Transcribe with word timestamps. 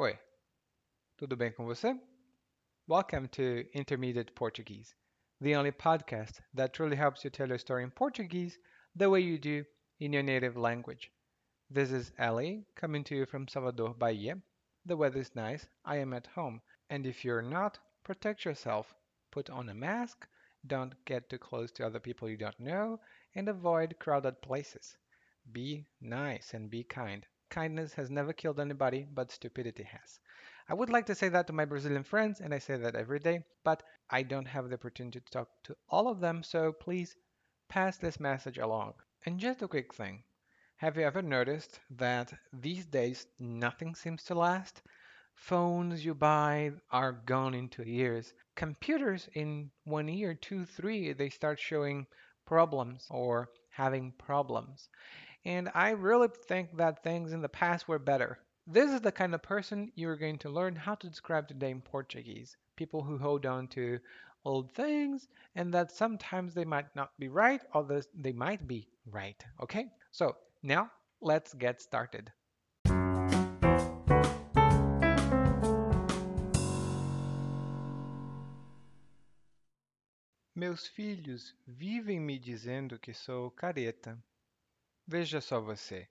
Oi, 0.00 0.18
tudo 1.18 1.36
bem 1.36 1.52
com 1.52 1.66
você? 1.66 1.94
Welcome 2.88 3.28
to 3.32 3.66
Intermediate 3.74 4.32
Portuguese, 4.32 4.94
the 5.42 5.54
only 5.54 5.72
podcast 5.72 6.40
that 6.54 6.72
truly 6.72 6.96
helps 6.96 7.22
you 7.22 7.28
tell 7.28 7.48
your 7.48 7.58
story 7.58 7.82
in 7.82 7.90
Portuguese 7.90 8.58
the 8.96 9.10
way 9.10 9.20
you 9.20 9.38
do 9.38 9.62
in 9.98 10.14
your 10.14 10.22
native 10.22 10.56
language. 10.56 11.12
This 11.68 11.92
is 11.92 12.12
Ali 12.18 12.64
coming 12.76 13.04
to 13.04 13.14
you 13.14 13.26
from 13.26 13.46
Salvador, 13.46 13.92
Bahia. 13.92 14.38
The 14.86 14.96
weather 14.96 15.20
is 15.20 15.36
nice, 15.36 15.66
I 15.84 15.98
am 15.98 16.14
at 16.14 16.28
home, 16.28 16.62
and 16.88 17.04
if 17.04 17.22
you're 17.22 17.42
not, 17.42 17.78
protect 18.02 18.46
yourself. 18.46 18.94
Put 19.30 19.50
on 19.50 19.68
a 19.68 19.74
mask, 19.74 20.26
don't 20.66 20.94
get 21.04 21.28
too 21.28 21.36
close 21.36 21.70
to 21.72 21.84
other 21.84 22.00
people 22.00 22.26
you 22.26 22.38
don't 22.38 22.58
know, 22.58 23.00
and 23.34 23.50
avoid 23.50 23.98
crowded 23.98 24.40
places. 24.40 24.96
Be 25.52 25.84
nice 26.00 26.54
and 26.54 26.70
be 26.70 26.84
kind. 26.84 27.26
Kindness 27.50 27.92
has 27.94 28.10
never 28.10 28.32
killed 28.32 28.58
anybody, 28.58 29.06
but 29.12 29.30
stupidity 29.30 29.82
has. 29.82 30.18
I 30.68 30.74
would 30.74 30.88
like 30.88 31.06
to 31.06 31.14
say 31.14 31.28
that 31.28 31.46
to 31.48 31.52
my 31.52 31.64
Brazilian 31.66 32.04
friends, 32.04 32.40
and 32.40 32.54
I 32.54 32.58
say 32.58 32.76
that 32.76 32.94
every 32.94 33.18
day, 33.18 33.44
but 33.64 33.82
I 34.08 34.22
don't 34.22 34.46
have 34.46 34.68
the 34.68 34.76
opportunity 34.76 35.20
to 35.20 35.30
talk 35.30 35.48
to 35.64 35.76
all 35.88 36.08
of 36.08 36.20
them, 36.20 36.42
so 36.42 36.72
please 36.72 37.16
pass 37.68 37.98
this 37.98 38.18
message 38.20 38.58
along. 38.58 38.94
And 39.26 39.38
just 39.38 39.62
a 39.62 39.68
quick 39.68 39.92
thing 39.94 40.24
have 40.76 40.96
you 40.96 41.02
ever 41.02 41.20
noticed 41.20 41.78
that 41.90 42.32
these 42.52 42.86
days 42.86 43.26
nothing 43.38 43.94
seems 43.94 44.24
to 44.24 44.34
last? 44.34 44.80
Phones 45.34 46.04
you 46.04 46.14
buy 46.14 46.72
are 46.90 47.12
gone 47.12 47.54
in 47.54 47.68
two 47.68 47.82
years. 47.82 48.32
Computers 48.56 49.28
in 49.34 49.70
one 49.84 50.08
year, 50.08 50.34
two, 50.34 50.64
three, 50.64 51.12
they 51.12 51.28
start 51.28 51.58
showing 51.58 52.06
problems 52.46 53.06
or 53.10 53.50
having 53.68 54.12
problems. 54.12 54.88
And 55.44 55.70
I 55.74 55.90
really 55.90 56.28
think 56.28 56.76
that 56.76 57.02
things 57.02 57.32
in 57.32 57.40
the 57.40 57.48
past 57.48 57.88
were 57.88 57.98
better. 57.98 58.38
This 58.66 58.90
is 58.90 59.00
the 59.00 59.12
kind 59.12 59.34
of 59.34 59.42
person 59.42 59.90
you're 59.94 60.16
going 60.16 60.38
to 60.38 60.50
learn 60.50 60.76
how 60.76 60.94
to 60.96 61.08
describe 61.08 61.48
today 61.48 61.70
in 61.70 61.80
Portuguese. 61.80 62.56
People 62.76 63.02
who 63.02 63.16
hold 63.16 63.46
on 63.46 63.66
to 63.68 63.98
old 64.44 64.70
things 64.72 65.28
and 65.54 65.72
that 65.72 65.92
sometimes 65.92 66.54
they 66.54 66.64
might 66.64 66.94
not 66.94 67.12
be 67.18 67.28
right, 67.28 67.62
others 67.74 68.08
they 68.14 68.32
might 68.32 68.68
be 68.68 68.86
right. 69.10 69.42
Okay? 69.62 69.86
So 70.12 70.36
now 70.62 70.90
let's 71.22 71.54
get 71.54 71.80
started. 71.80 72.30
Meus 80.54 80.86
filhos 80.86 81.54
vivem 81.66 82.20
me 82.20 82.38
dizendo 82.38 83.00
que 83.00 83.14
sou 83.14 83.50
careta. 83.50 84.18
Veja 85.12 85.40
só 85.40 85.60
você. 85.60 86.08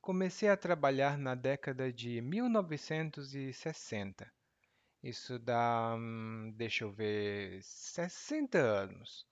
Comecei 0.00 0.48
a 0.48 0.56
trabalhar 0.56 1.18
na 1.18 1.34
década 1.34 1.92
de 1.92 2.18
1960. 2.22 4.26
Isso 5.02 5.38
dá, 5.38 5.94
hum, 5.94 6.50
deixa 6.56 6.84
eu 6.84 6.90
ver, 6.90 7.62
60 7.62 8.56
anos. 8.56 9.26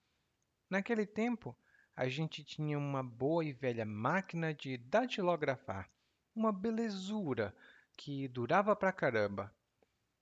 Naquele 0.69 1.07
tempo, 1.07 1.57
a 1.95 2.07
gente 2.07 2.43
tinha 2.43 2.77
uma 2.77 3.01
boa 3.01 3.43
e 3.43 3.51
velha 3.51 3.87
máquina 3.87 4.53
de 4.53 4.77
datilografar, 4.77 5.89
uma 6.35 6.53
belezura 6.53 7.55
que 7.97 8.27
durava 8.27 8.75
pra 8.75 8.93
caramba. 8.93 9.51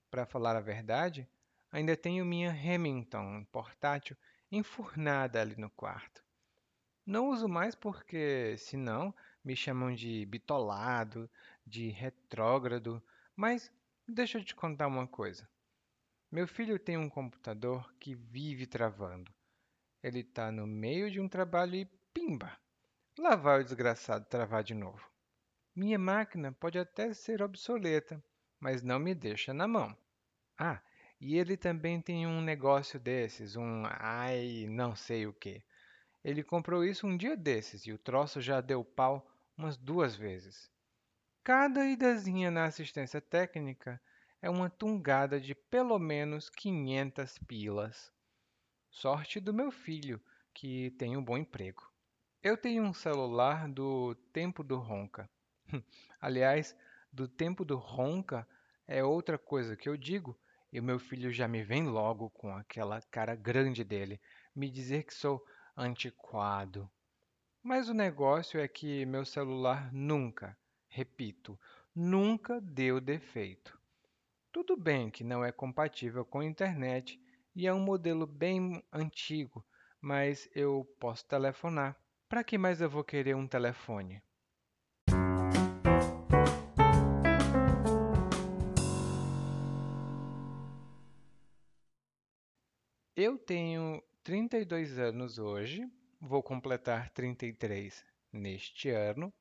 Para 0.10 0.26
falar 0.26 0.56
a 0.56 0.62
verdade, 0.62 1.30
ainda 1.70 1.98
tenho 1.98 2.24
minha 2.24 2.50
Remington 2.50 3.44
portátil 3.52 4.16
enfurnada 4.50 5.42
ali 5.42 5.58
no 5.58 5.70
quarto. 5.70 6.25
Não 7.06 7.30
uso 7.30 7.48
mais 7.48 7.76
porque, 7.76 8.56
senão, 8.58 9.14
me 9.44 9.56
chamam 9.56 9.94
de 9.94 10.26
bitolado, 10.26 11.30
de 11.66 11.90
retrógrado, 11.90 13.02
mas 13.36 13.72
deixa 14.08 14.40
eu 14.40 14.44
te 14.44 14.56
contar 14.56 14.88
uma 14.88 15.08
coisa. 15.08 15.48
Meu 16.32 16.48
filho 16.48 16.80
tem 16.80 16.98
um 16.98 17.08
computador 17.08 17.94
que 18.00 18.16
vive 18.16 18.66
travando. 18.66 19.32
Ele 20.02 20.22
está 20.22 20.52
no 20.52 20.66
meio 20.66 21.12
de 21.12 21.20
um 21.20 21.30
trabalho 21.30 21.76
e 21.76 21.86
pimba! 22.12 22.58
Lá 23.18 23.36
vai 23.36 23.62
o 23.62 23.64
desgraçado 23.64 24.26
travar 24.26 24.64
de 24.64 24.74
novo. 24.74 25.08
Minha 25.76 26.00
máquina 26.00 26.52
pode 26.52 26.80
até 26.80 27.14
ser 27.14 27.42
obsoleta, 27.42 28.24
mas 28.60 28.82
não 28.82 28.98
me 28.98 29.14
deixa 29.14 29.54
na 29.54 29.68
mão. 29.68 29.96
Ah, 30.58 30.82
e 31.22 31.38
ele 31.38 31.56
também 31.56 32.02
tem 32.02 32.26
um 32.26 32.42
negócio 32.42 33.00
desses, 33.00 33.56
um 33.56 33.84
ai, 33.86 34.66
não 34.68 34.96
sei 34.96 35.28
o 35.28 35.34
que. 35.34 35.64
Ele 36.26 36.42
comprou 36.42 36.84
isso 36.84 37.06
um 37.06 37.16
dia 37.16 37.38
desses 37.38 37.86
e 37.86 37.94
o 37.94 38.00
troço 38.00 38.42
já 38.42 38.60
deu 38.60 38.84
pau 38.84 39.32
umas 39.56 39.78
duas 39.78 40.16
vezes. 40.16 40.72
Cada 41.44 41.86
idazinha 41.86 42.50
na 42.50 42.66
assistência 42.66 43.22
técnica 43.22 44.02
é 44.42 44.50
uma 44.50 44.68
tungada 44.68 45.40
de 45.40 45.54
pelo 45.54 46.00
menos 46.00 46.50
500 46.50 47.38
pilas. 47.48 48.12
Sorte 48.90 49.40
do 49.40 49.54
meu 49.54 49.70
filho, 49.70 50.20
que 50.52 50.90
tem 50.98 51.16
um 51.16 51.24
bom 51.24 51.38
emprego. 51.38 51.88
Eu 52.42 52.58
tenho 52.58 52.82
um 52.82 52.94
celular 52.94 53.70
do 53.70 54.16
tempo 54.34 54.64
do 54.64 54.78
Ronca. 54.78 55.30
Aliás, 56.20 56.76
do 57.14 57.28
tempo 57.28 57.64
do 57.64 57.78
Ronca 57.78 58.48
é 58.88 59.04
outra 59.04 59.38
coisa 59.38 59.78
que 59.78 59.88
eu 59.88 59.96
digo, 59.96 60.36
e 60.74 60.80
o 60.80 60.84
meu 60.84 60.98
filho 60.98 61.32
já 61.32 61.48
me 61.48 61.64
vem 61.64 61.84
logo 61.84 62.32
com 62.32 62.52
aquela 62.58 63.00
cara 63.12 63.36
grande 63.36 63.84
dele, 63.84 64.20
me 64.56 64.72
dizer 64.72 65.04
que 65.04 65.14
sou 65.14 65.46
antiquado. 65.76 66.90
Mas 67.62 67.90
o 67.90 67.94
negócio 67.94 68.60
é 68.60 68.68
que 68.68 69.06
meu 69.06 69.26
celular 69.26 69.92
nunca, 69.92 70.58
repito, 70.88 71.60
nunca 71.94 72.62
deu 72.62 73.02
defeito. 73.02 73.78
Tudo 74.52 74.78
bem 74.78 75.10
que 75.10 75.24
não 75.24 75.44
é 75.44 75.52
compatível 75.52 76.24
com 76.24 76.40
a 76.40 76.46
internet 76.46 77.20
e 77.56 77.68
é 77.68 77.74
um 77.74 77.80
modelo 77.80 78.28
bem 78.28 78.84
antigo, 78.92 79.66
mas 80.00 80.50
eu 80.54 80.86
posso 81.00 81.26
telefonar. 81.28 82.00
Para 82.30 82.44
que 82.44 82.58
mais 82.58 82.82
eu 82.82 82.90
vou 82.90 83.04
querer 83.04 83.36
um 83.36 83.48
telefone? 83.48 84.22
Eu 93.16 93.38
tenho 93.38 94.04
32 94.26 94.98
anos 94.98 95.38
hoje, 95.38 95.88
vou 96.20 96.42
completar 96.42 97.12
33 97.12 98.04
neste 98.34 98.90
ano, 98.90 99.32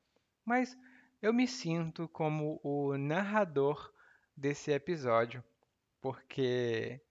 mas 0.45 0.77
eu 1.19 1.33
me 1.33 1.47
sinto 1.47 2.07
como 2.07 2.59
o 2.63 2.95
narrador 2.95 3.91
desse 4.37 4.71
episódio, 4.71 5.43
porque 5.99 7.01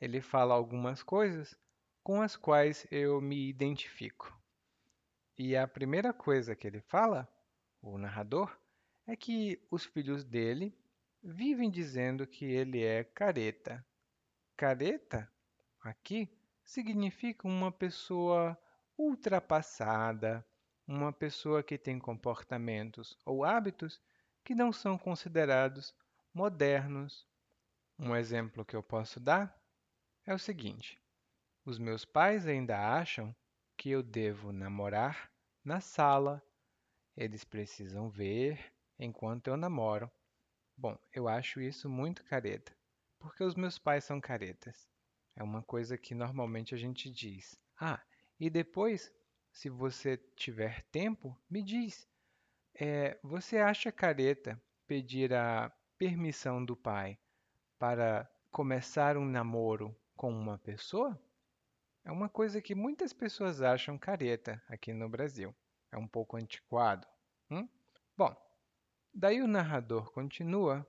ele 0.00 0.22
fala 0.22 0.54
algumas 0.54 1.02
coisas 1.02 1.54
com 2.02 2.22
as 2.22 2.34
quais 2.34 2.86
eu 2.90 3.20
me 3.20 3.46
identifico. 3.46 4.34
E 5.36 5.54
a 5.54 5.68
primeira 5.68 6.14
coisa 6.14 6.56
que 6.56 6.66
ele 6.66 6.80
fala, 6.80 7.28
o 7.82 7.98
narrador, 7.98 8.58
é 9.06 9.14
que 9.14 9.62
os 9.70 9.84
filhos 9.84 10.24
dele 10.24 10.74
vivem 11.22 11.70
dizendo 11.70 12.26
que 12.26 12.46
ele 12.46 12.82
é 12.82 13.04
careta. 13.04 13.86
Careta, 14.56 15.30
aqui, 15.82 16.26
significa 16.72 17.46
uma 17.46 17.70
pessoa 17.70 18.58
ultrapassada, 18.96 20.42
uma 20.86 21.12
pessoa 21.12 21.62
que 21.62 21.76
tem 21.76 21.98
comportamentos 21.98 23.14
ou 23.26 23.44
hábitos 23.44 24.00
que 24.42 24.54
não 24.54 24.72
são 24.72 24.96
considerados 24.96 25.94
modernos. 26.32 27.28
Um 27.98 28.16
exemplo 28.16 28.64
que 28.64 28.74
eu 28.74 28.82
posso 28.82 29.20
dar 29.20 29.54
é 30.24 30.32
o 30.32 30.38
seguinte: 30.38 30.98
os 31.62 31.78
meus 31.78 32.06
pais 32.06 32.46
ainda 32.46 32.78
acham 32.78 33.36
que 33.76 33.90
eu 33.90 34.02
devo 34.02 34.50
namorar 34.50 35.30
na 35.62 35.78
sala. 35.78 36.42
Eles 37.14 37.44
precisam 37.44 38.08
ver 38.08 38.72
enquanto 38.98 39.48
eu 39.48 39.58
namoro. 39.58 40.10
Bom, 40.74 40.98
eu 41.12 41.28
acho 41.28 41.60
isso 41.60 41.86
muito 41.86 42.24
careta, 42.24 42.74
porque 43.18 43.44
os 43.44 43.54
meus 43.54 43.78
pais 43.78 44.04
são 44.04 44.18
caretas. 44.18 44.90
É 45.34 45.42
uma 45.42 45.62
coisa 45.62 45.96
que 45.96 46.14
normalmente 46.14 46.74
a 46.74 46.78
gente 46.78 47.10
diz. 47.10 47.58
Ah, 47.80 48.00
e 48.38 48.50
depois, 48.50 49.12
se 49.50 49.68
você 49.68 50.16
tiver 50.36 50.82
tempo, 50.90 51.36
me 51.48 51.62
diz. 51.62 52.08
É, 52.74 53.18
você 53.22 53.58
acha 53.58 53.92
careta 53.92 54.60
pedir 54.86 55.32
a 55.32 55.70
permissão 55.98 56.64
do 56.64 56.76
pai 56.76 57.18
para 57.78 58.30
começar 58.50 59.16
um 59.16 59.24
namoro 59.24 59.94
com 60.16 60.30
uma 60.30 60.58
pessoa 60.58 61.20
é 62.04 62.10
uma 62.10 62.28
coisa 62.28 62.60
que 62.60 62.74
muitas 62.74 63.12
pessoas 63.12 63.62
acham 63.62 63.96
careta 63.96 64.60
aqui 64.68 64.92
no 64.92 65.08
Brasil. 65.08 65.54
É 65.92 65.96
um 65.96 66.08
pouco 66.08 66.36
antiquado. 66.36 67.06
Hum? 67.48 67.68
Bom, 68.16 68.34
daí 69.14 69.40
o 69.40 69.46
narrador 69.46 70.10
continua 70.10 70.86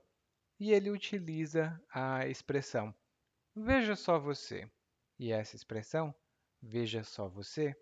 e 0.58 0.72
ele 0.72 0.90
utiliza 0.90 1.80
a 1.92 2.26
expressão 2.26 2.92
veja 3.54 3.96
só 3.96 4.18
você. 4.18 4.68
E 5.18 5.32
essa 5.32 5.54
expressão, 5.56 6.14
veja 6.60 7.04
só 7.04 7.28
você, 7.28 7.74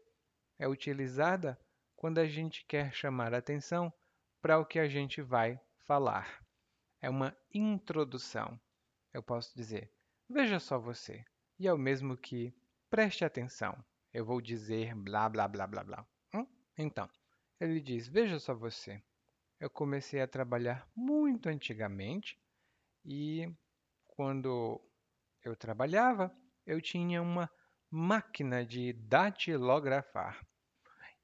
é 0.59 0.69
utilizada 0.69 1.59
quando 1.97 2.19
a 2.19 2.27
gente 2.27 2.65
quer 2.67 2.93
chamar 2.93 3.35
atenção 3.35 3.93
para 4.41 4.59
o 4.59 4.67
que 4.67 4.79
a 4.79 4.89
gente 4.89 5.23
vai 5.23 5.61
falar. 5.85 6.45
é 7.01 7.11
uma 7.11 7.37
introdução. 7.53 8.61
Eu 9.13 9.23
posso 9.23 9.55
dizer, 9.57 9.93
veja 10.29 10.61
só 10.61 10.79
você, 10.79 11.25
e 11.59 11.67
é 11.67 11.73
o 11.73 11.79
mesmo 11.79 12.17
que 12.17 12.55
preste 12.89 13.25
atenção. 13.25 13.85
Eu 14.13 14.25
vou 14.25 14.41
dizer 14.41 14.95
blá, 14.95 15.29
blá, 15.29 15.49
blá, 15.49 15.67
blá, 15.67 15.83
blá. 15.83 16.07
Hum? 16.35 16.47
Então, 16.79 17.09
ele 17.59 17.81
diz, 17.81 18.09
veja 18.09 18.39
só 18.39 18.55
você, 18.55 19.03
eu 19.59 19.71
comecei 19.71 20.21
a 20.21 20.29
trabalhar 20.29 20.89
muito 20.95 21.49
antigamente 21.49 22.39
e 23.05 23.49
quando 24.07 24.81
eu 25.45 25.57
trabalhava, 25.57 26.35
eu 26.67 26.81
tinha 26.81 27.21
uma 27.21 27.51
máquina 27.91 28.65
de 28.65 28.93
datilografar. 28.93 30.45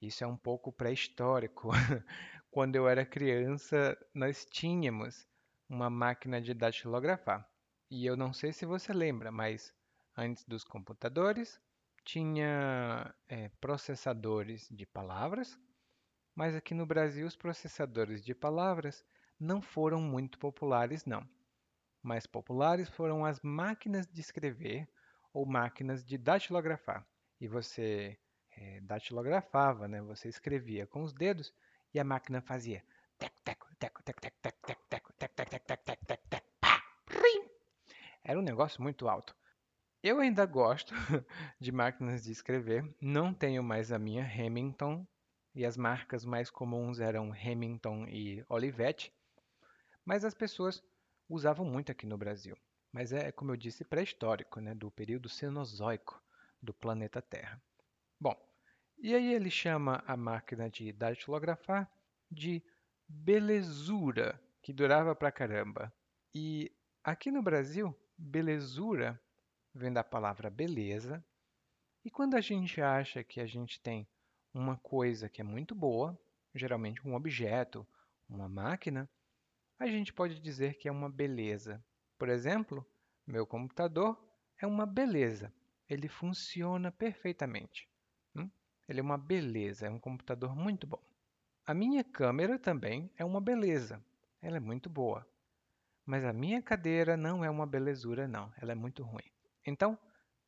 Isso 0.00 0.22
é 0.22 0.26
um 0.26 0.36
pouco 0.36 0.72
pré-histórico. 0.72 1.70
Quando 2.50 2.76
eu 2.76 2.88
era 2.88 3.04
criança, 3.04 3.96
nós 4.14 4.44
tínhamos 4.44 5.26
uma 5.68 5.90
máquina 5.90 6.40
de 6.40 6.54
datilografar. 6.54 7.48
E 7.90 8.04
eu 8.06 8.16
não 8.16 8.32
sei 8.32 8.52
se 8.52 8.66
você 8.66 8.92
lembra, 8.92 9.30
mas 9.30 9.72
antes 10.16 10.44
dos 10.44 10.64
computadores, 10.64 11.60
tinha 12.04 13.14
é, 13.28 13.48
processadores 13.60 14.68
de 14.70 14.86
palavras, 14.86 15.58
mas 16.34 16.54
aqui 16.54 16.74
no 16.74 16.86
Brasil 16.86 17.26
os 17.26 17.36
processadores 17.36 18.24
de 18.24 18.34
palavras 18.34 19.04
não 19.38 19.60
foram 19.60 20.00
muito 20.00 20.38
populares, 20.38 21.04
não. 21.04 21.28
Mais 22.08 22.26
populares 22.26 22.88
foram 22.88 23.22
as 23.22 23.38
máquinas 23.42 24.06
de 24.06 24.22
escrever 24.22 24.88
ou 25.30 25.44
máquinas 25.44 26.02
de 26.02 26.16
datilografar. 26.16 27.06
E 27.38 27.46
você 27.46 28.18
é, 28.56 28.80
datilografava, 28.80 29.86
né? 29.86 30.00
Você 30.00 30.26
escrevia 30.26 30.86
com 30.86 31.02
os 31.02 31.12
dedos 31.12 31.52
e 31.92 32.00
a 32.00 32.04
máquina 32.04 32.40
fazia 32.40 32.82
Era 38.24 38.38
um 38.38 38.42
negócio 38.42 38.82
muito 38.82 39.06
alto. 39.06 39.36
Eu 40.02 40.18
ainda 40.18 40.46
gosto 40.46 40.94
de 41.60 41.70
máquinas 41.70 42.22
de 42.22 42.32
escrever. 42.32 42.90
Não 43.02 43.34
tenho 43.34 43.62
mais 43.62 43.92
a 43.92 43.98
minha 43.98 44.24
Remington 44.24 45.06
e 45.54 45.62
as 45.62 45.76
marcas 45.76 46.24
mais 46.24 46.48
comuns 46.48 47.00
eram 47.00 47.28
Remington 47.28 48.06
e 48.08 48.42
Olivetti, 48.48 49.12
mas 50.06 50.24
as 50.24 50.32
pessoas 50.32 50.82
usavam 51.28 51.64
muito 51.64 51.92
aqui 51.92 52.06
no 52.06 52.18
Brasil 52.18 52.56
mas 52.92 53.12
é, 53.12 53.30
como 53.30 53.52
eu 53.52 53.56
disse, 53.56 53.84
pré-histórico, 53.84 54.60
né, 54.60 54.74
do 54.74 54.90
período 54.90 55.28
Cenozoico 55.28 56.22
do 56.60 56.72
planeta 56.72 57.20
Terra. 57.20 57.60
Bom, 58.18 58.36
e 58.98 59.14
aí 59.14 59.32
ele 59.32 59.50
chama 59.50 60.02
a 60.06 60.16
máquina 60.16 60.68
de 60.68 60.92
datilografar 60.92 61.90
de 62.30 62.62
belezura, 63.06 64.40
que 64.62 64.72
durava 64.72 65.14
pra 65.14 65.30
caramba. 65.30 65.92
E 66.34 66.72
aqui 67.04 67.30
no 67.30 67.42
Brasil, 67.42 67.96
belezura 68.16 69.20
vem 69.74 69.92
da 69.92 70.02
palavra 70.02 70.50
beleza. 70.50 71.24
E 72.04 72.10
quando 72.10 72.34
a 72.34 72.40
gente 72.40 72.80
acha 72.80 73.22
que 73.22 73.40
a 73.40 73.46
gente 73.46 73.80
tem 73.80 74.08
uma 74.52 74.76
coisa 74.78 75.28
que 75.28 75.40
é 75.40 75.44
muito 75.44 75.74
boa, 75.74 76.18
geralmente 76.54 77.06
um 77.06 77.14
objeto, 77.14 77.86
uma 78.28 78.48
máquina, 78.48 79.08
a 79.78 79.86
gente 79.86 80.12
pode 80.12 80.40
dizer 80.40 80.74
que 80.74 80.88
é 80.88 80.92
uma 80.92 81.08
beleza. 81.08 81.84
Por 82.18 82.28
exemplo, 82.28 82.86
meu 83.26 83.46
computador 83.46 84.18
é 84.60 84.66
uma 84.66 84.84
beleza. 84.86 85.52
Ele 85.88 86.08
funciona 86.08 86.90
perfeitamente. 86.90 87.88
Hum? 88.34 88.50
Ele 88.88 89.00
é 89.00 89.02
uma 89.02 89.18
beleza, 89.18 89.86
é 89.86 89.90
um 89.90 90.00
computador 90.00 90.54
muito 90.54 90.86
bom. 90.86 91.02
A 91.66 91.74
minha 91.74 92.02
câmera 92.02 92.58
também 92.58 93.10
é 93.16 93.24
uma 93.24 93.40
beleza. 93.40 94.04
Ela 94.40 94.56
é 94.56 94.60
muito 94.60 94.88
boa. 94.88 95.26
Mas 96.04 96.24
a 96.24 96.32
minha 96.32 96.62
cadeira 96.62 97.16
não 97.16 97.44
é 97.44 97.50
uma 97.50 97.66
belezura, 97.66 98.26
não. 98.26 98.52
Ela 98.56 98.72
é 98.72 98.74
muito 98.74 99.02
ruim. 99.02 99.30
Então, 99.66 99.98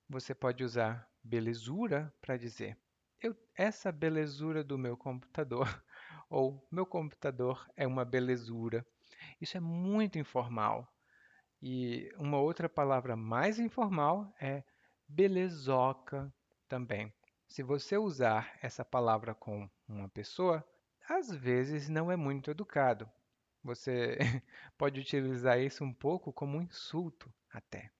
você 0.08 0.34
pode 0.34 0.64
usar 0.64 1.08
belezura 1.22 2.12
para 2.20 2.36
dizer 2.36 2.78
eu, 3.22 3.36
essa 3.54 3.92
belezura 3.92 4.64
do 4.64 4.78
meu 4.78 4.96
computador 4.96 5.66
ou 6.30 6.66
meu 6.70 6.86
computador 6.86 7.68
é 7.76 7.86
uma 7.86 8.04
belezura. 8.04 8.86
Isso 9.40 9.56
é 9.56 9.60
muito 9.60 10.18
informal. 10.18 10.90
E 11.62 12.10
uma 12.16 12.38
outra 12.38 12.68
palavra 12.68 13.16
mais 13.16 13.58
informal 13.58 14.32
é 14.40 14.64
belezoca 15.06 16.32
também. 16.68 17.12
Se 17.46 17.62
você 17.62 17.98
usar 17.98 18.56
essa 18.62 18.84
palavra 18.84 19.34
com 19.34 19.68
uma 19.88 20.08
pessoa, 20.08 20.64
às 21.08 21.34
vezes 21.34 21.88
não 21.88 22.10
é 22.10 22.16
muito 22.16 22.50
educado. 22.50 23.10
Você 23.62 24.16
pode 24.78 25.00
utilizar 25.00 25.60
isso 25.60 25.84
um 25.84 25.92
pouco 25.92 26.32
como 26.32 26.56
um 26.56 26.62
insulto 26.62 27.32
até. 27.50 27.90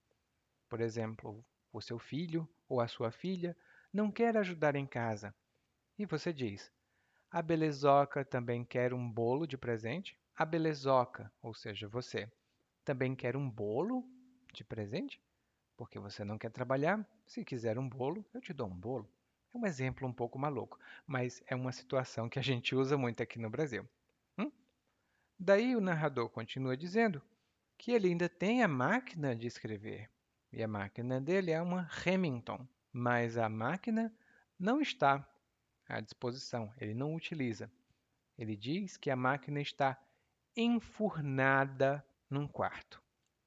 Por 0.68 0.80
exemplo, 0.80 1.44
o 1.72 1.80
seu 1.80 1.98
filho 1.98 2.48
ou 2.68 2.80
a 2.80 2.88
sua 2.88 3.10
filha 3.10 3.56
não 3.92 4.10
quer 4.10 4.36
ajudar 4.36 4.76
em 4.76 4.86
casa. 4.86 5.34
E 5.98 6.06
você 6.06 6.32
diz: 6.32 6.72
A 7.30 7.42
belezoca 7.42 8.24
também 8.24 8.64
quer 8.64 8.94
um 8.94 9.10
bolo 9.10 9.46
de 9.46 9.58
presente? 9.58 10.16
A 10.40 10.46
belezoca, 10.46 11.30
ou 11.42 11.52
seja, 11.52 11.86
você, 11.86 12.26
também 12.82 13.14
quer 13.14 13.36
um 13.36 13.46
bolo 13.46 14.02
de 14.54 14.64
presente? 14.64 15.20
Porque 15.76 15.98
você 15.98 16.24
não 16.24 16.38
quer 16.38 16.50
trabalhar? 16.50 17.06
Se 17.26 17.44
quiser 17.44 17.78
um 17.78 17.86
bolo, 17.86 18.24
eu 18.32 18.40
te 18.40 18.54
dou 18.54 18.66
um 18.66 18.74
bolo. 18.74 19.06
É 19.52 19.58
um 19.58 19.66
exemplo 19.66 20.08
um 20.08 20.12
pouco 20.14 20.38
maluco, 20.38 20.78
mas 21.06 21.42
é 21.46 21.54
uma 21.54 21.72
situação 21.72 22.26
que 22.26 22.38
a 22.38 22.42
gente 22.42 22.74
usa 22.74 22.96
muito 22.96 23.22
aqui 23.22 23.38
no 23.38 23.50
Brasil. 23.50 23.86
Hum? 24.38 24.50
Daí 25.38 25.76
o 25.76 25.80
narrador 25.80 26.30
continua 26.30 26.74
dizendo 26.74 27.20
que 27.76 27.92
ele 27.92 28.08
ainda 28.08 28.26
tem 28.26 28.62
a 28.62 28.68
máquina 28.68 29.36
de 29.36 29.46
escrever. 29.46 30.08
E 30.50 30.62
a 30.62 30.66
máquina 30.66 31.20
dele 31.20 31.50
é 31.50 31.60
uma 31.60 31.82
Remington, 31.82 32.66
mas 32.90 33.36
a 33.36 33.50
máquina 33.50 34.10
não 34.58 34.80
está 34.80 35.22
à 35.86 36.00
disposição, 36.00 36.72
ele 36.80 36.94
não 36.94 37.14
utiliza. 37.14 37.70
Ele 38.38 38.56
diz 38.56 38.96
que 38.96 39.10
a 39.10 39.16
máquina 39.16 39.60
está 39.60 40.02
enfurnada 40.56 42.04
num 42.28 42.46
quarto. 42.46 43.02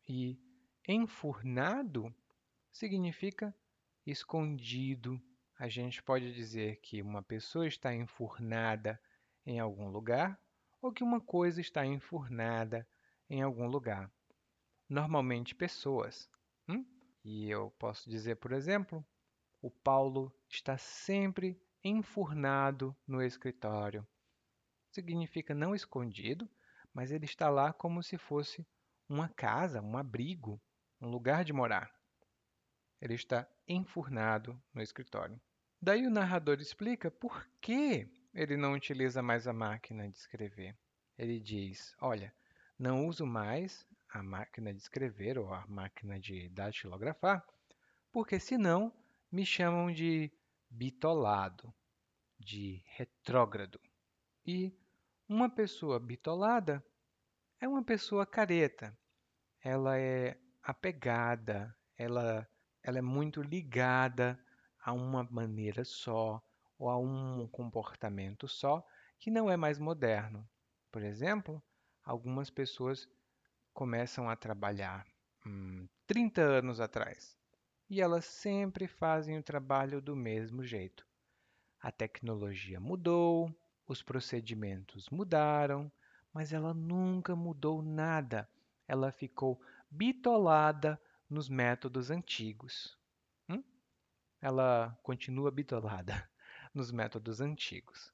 E 0.07 0.39
enfurnado 0.87 2.13
significa 2.71 3.55
escondido. 4.05 5.21
A 5.57 5.67
gente 5.67 6.01
pode 6.03 6.33
dizer 6.33 6.77
que 6.81 7.01
uma 7.01 7.21
pessoa 7.21 7.67
está 7.67 7.93
enfurnada 7.93 8.99
em 9.45 9.59
algum 9.59 9.89
lugar 9.89 10.39
ou 10.81 10.91
que 10.91 11.03
uma 11.03 11.21
coisa 11.21 11.61
está 11.61 11.85
enfurnada 11.85 12.87
em 13.29 13.41
algum 13.41 13.67
lugar. 13.67 14.11
Normalmente 14.89 15.55
pessoas. 15.55 16.29
Hum? 16.67 16.85
E 17.23 17.49
eu 17.49 17.71
posso 17.79 18.09
dizer, 18.09 18.35
por 18.35 18.51
exemplo, 18.51 19.05
o 19.61 19.71
Paulo 19.71 20.33
está 20.49 20.77
sempre 20.77 21.57
enfurnado 21.83 22.95
no 23.07 23.21
escritório. 23.21 24.05
Significa 24.91 25.55
não 25.55 25.73
escondido, 25.73 26.49
mas 26.93 27.11
ele 27.11 27.25
está 27.25 27.49
lá 27.49 27.73
como 27.73 28.03
se 28.03 28.17
fosse 28.17 28.65
uma 29.09 29.27
casa, 29.29 29.81
um 29.81 29.97
abrigo, 29.97 30.61
um 31.01 31.09
lugar 31.09 31.43
de 31.43 31.51
morar. 31.51 31.93
Ele 33.01 33.15
está 33.15 33.47
enfurnado 33.67 34.61
no 34.73 34.81
escritório. 34.81 35.39
Daí 35.81 36.07
o 36.07 36.11
narrador 36.11 36.61
explica 36.61 37.11
por 37.11 37.45
que 37.59 38.07
ele 38.33 38.55
não 38.55 38.73
utiliza 38.73 39.21
mais 39.21 39.47
a 39.47 39.53
máquina 39.53 40.09
de 40.09 40.17
escrever. 40.17 40.77
Ele 41.17 41.39
diz: 41.39 41.95
Olha, 41.99 42.33
não 42.79 43.05
uso 43.05 43.25
mais 43.25 43.85
a 44.09 44.23
máquina 44.23 44.73
de 44.73 44.79
escrever 44.79 45.37
ou 45.37 45.53
a 45.53 45.65
máquina 45.67 46.19
de 46.19 46.47
datilografar, 46.49 47.45
porque 48.11 48.39
senão 48.39 48.93
me 49.31 49.45
chamam 49.45 49.91
de 49.91 50.31
bitolado, 50.69 51.73
de 52.39 52.83
retrógrado. 52.85 53.79
E 54.45 54.71
uma 55.27 55.49
pessoa 55.49 55.99
bitolada 55.99 56.83
é 57.59 57.67
uma 57.67 57.83
pessoa 57.83 58.25
careta, 58.25 58.97
ela 59.61 59.97
é 59.97 60.37
apegada, 60.61 61.75
ela, 61.97 62.47
ela 62.83 62.97
é 62.97 63.01
muito 63.01 63.41
ligada 63.41 64.37
a 64.83 64.91
uma 64.91 65.23
maneira 65.23 65.85
só 65.85 66.41
ou 66.77 66.89
a 66.89 66.97
um 66.99 67.47
comportamento 67.47 68.47
só 68.47 68.85
que 69.17 69.31
não 69.31 69.49
é 69.49 69.55
mais 69.55 69.79
moderno. 69.79 70.47
Por 70.91 71.01
exemplo, 71.01 71.63
algumas 72.03 72.49
pessoas 72.49 73.07
começam 73.73 74.29
a 74.29 74.35
trabalhar 74.35 75.07
hum, 75.45 75.87
30 76.05 76.41
anos 76.41 76.81
atrás 76.81 77.37
e 77.89 78.01
elas 78.01 78.25
sempre 78.25 78.87
fazem 78.87 79.37
o 79.37 79.43
trabalho 79.43 80.01
do 80.01 80.15
mesmo 80.15 80.63
jeito. 80.63 81.07
A 81.79 81.91
tecnologia 81.91 82.79
mudou, 82.79 83.49
os 83.87 84.01
procedimentos 84.01 85.09
mudaram, 85.09 85.91
mas 86.33 86.53
ela 86.53 86.73
nunca 86.73 87.35
mudou 87.35 87.81
nada 87.81 88.47
ela 88.87 89.11
ficou 89.11 89.59
bitolada 89.89 91.01
nos 91.29 91.49
métodos 91.49 92.11
antigos. 92.11 92.97
Hum? 93.49 93.63
Ela 94.41 94.97
continua 95.01 95.51
bitolada 95.51 96.29
nos 96.73 96.91
métodos 96.91 97.41
antigos. 97.41 98.13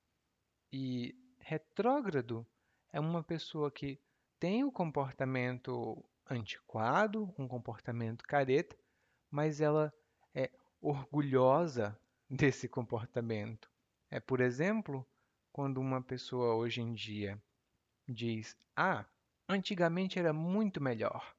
E 0.71 1.15
retrógrado 1.39 2.45
é 2.91 2.99
uma 2.99 3.23
pessoa 3.23 3.71
que 3.71 3.99
tem 4.39 4.63
o 4.63 4.71
comportamento 4.71 6.03
antiquado, 6.29 7.33
um 7.37 7.47
comportamento 7.47 8.23
careta, 8.23 8.77
mas 9.29 9.59
ela 9.59 9.93
é 10.33 10.49
orgulhosa 10.79 11.99
desse 12.29 12.69
comportamento. 12.69 13.69
É, 14.11 14.19
por 14.19 14.39
exemplo, 14.39 15.05
quando 15.51 15.79
uma 15.79 16.01
pessoa 16.01 16.55
hoje 16.55 16.81
em 16.81 16.93
dia 16.93 17.41
diz: 18.07 18.55
Ah, 18.75 19.05
antigamente 19.47 20.19
era 20.19 20.33
muito 20.33 20.81
melhor. 20.81 21.35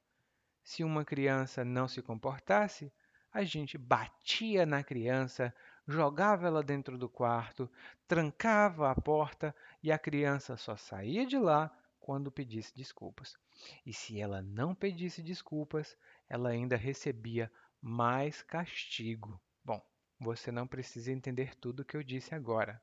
Se 0.63 0.83
uma 0.83 1.03
criança 1.03 1.65
não 1.65 1.87
se 1.87 2.01
comportasse, 2.01 2.91
a 3.31 3.43
gente 3.43 3.77
batia 3.77 4.65
na 4.65 4.83
criança, 4.83 5.53
jogava 5.87 6.47
ela 6.47 6.61
dentro 6.61 6.97
do 6.97 7.09
quarto, 7.09 7.69
trancava 8.07 8.91
a 8.91 8.95
porta 8.95 9.55
e 9.81 9.91
a 9.91 9.97
criança 9.97 10.57
só 10.57 10.75
saía 10.75 11.25
de 11.25 11.37
lá 11.37 11.71
quando 11.99 12.31
pedisse 12.31 12.75
desculpas. 12.75 13.37
E 13.85 13.93
se 13.93 14.19
ela 14.19 14.41
não 14.41 14.75
pedisse 14.75 15.21
desculpas, 15.21 15.97
ela 16.27 16.49
ainda 16.49 16.75
recebia 16.75 17.51
mais 17.81 18.41
castigo. 18.41 19.39
Bom, 19.63 19.81
você 20.19 20.51
não 20.51 20.67
precisa 20.67 21.11
entender 21.11 21.55
tudo 21.55 21.81
o 21.81 21.85
que 21.85 21.95
eu 21.95 22.03
disse 22.03 22.35
agora. 22.35 22.81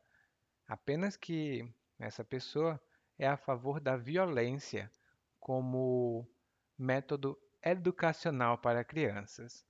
Apenas 0.68 1.16
que 1.16 1.66
essa 1.98 2.22
pessoa 2.22 2.78
é 3.18 3.26
a 3.26 3.38
favor 3.38 3.80
da 3.80 3.96
violência 3.96 4.92
como 5.40 6.28
método 6.76 7.40
educacional 7.62 8.58
para 8.58 8.84
crianças. 8.84 9.64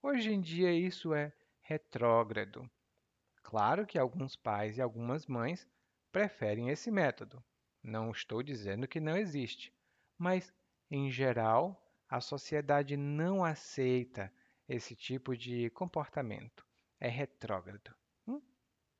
Hoje 0.00 0.32
em 0.32 0.40
dia 0.40 0.72
isso 0.72 1.12
é 1.12 1.32
retrógrado. 1.60 2.70
Claro 3.42 3.84
que 3.84 3.98
alguns 3.98 4.36
pais 4.36 4.78
e 4.78 4.80
algumas 4.80 5.26
mães 5.26 5.68
preferem 6.12 6.70
esse 6.70 6.92
método. 6.92 7.44
Não 7.82 8.12
estou 8.12 8.40
dizendo 8.40 8.86
que 8.86 9.00
não 9.00 9.16
existe, 9.16 9.74
mas 10.16 10.54
em 10.88 11.10
geral 11.10 11.82
a 12.08 12.20
sociedade 12.20 12.96
não 12.96 13.44
aceita 13.44 14.32
esse 14.68 14.94
tipo 14.94 15.36
de 15.36 15.70
comportamento. 15.70 16.64
É 17.00 17.08
retrógrado. 17.08 17.92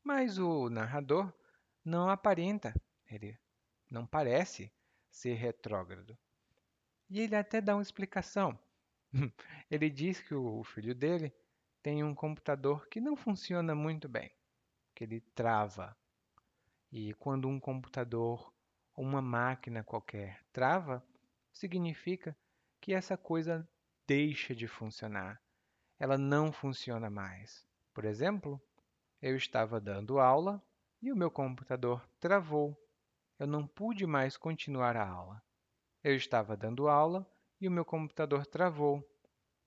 Mas 0.06 0.38
o 0.38 0.70
narrador 0.70 1.34
não 1.84 2.08
aparenta, 2.08 2.72
ele 3.10 3.36
não 3.90 4.06
parece 4.06 4.72
ser 5.10 5.34
retrógrado. 5.34 6.16
E 7.10 7.18
ele 7.18 7.34
até 7.34 7.60
dá 7.60 7.75
uma 7.75 7.82
explicação. 7.82 8.56
Ele 9.68 9.90
diz 9.90 10.20
que 10.20 10.32
o 10.32 10.62
filho 10.62 10.94
dele 10.94 11.34
tem 11.82 12.04
um 12.04 12.14
computador 12.14 12.86
que 12.86 13.00
não 13.00 13.16
funciona 13.16 13.75
muito 13.75 14.08
bem, 14.08 14.30
que 14.94 15.02
ele 15.02 15.20
trava. 15.34 15.96
E 16.92 17.12
quando 17.14 17.48
um 17.48 17.58
computador 17.58 18.54
ou 18.94 19.04
uma 19.04 19.20
máquina 19.20 19.82
qualquer 19.82 20.40
trava, 20.52 21.04
significa 21.52 22.36
que 22.80 22.94
essa 22.94 23.16
coisa 23.16 23.68
deixa 24.06 24.54
de 24.54 24.68
funcionar. 24.68 25.42
Ela 25.98 26.16
não 26.16 26.52
funciona 26.52 27.10
mais. 27.10 27.66
Por 27.92 28.04
exemplo, 28.04 28.62
eu 29.20 29.37
estava 29.37 29.80
dando 29.80 30.18
aula 30.18 30.62
e 31.00 31.11
o 31.11 31.16
meu 31.16 31.30
computador 31.30 32.06
travou. 32.20 32.76
Eu 33.38 33.46
não 33.46 33.66
pude 33.66 34.06
mais 34.06 34.37
continuar 34.37 34.96
a 34.96 35.08
aula. 35.08 35.42
Eu 36.02 36.14
estava 36.14 36.56
dando 36.56 36.88
aula 36.88 37.26
e 37.61 37.66
o 37.66 37.70
meu 37.70 37.85
computador 37.85 38.46
travou. 38.46 39.02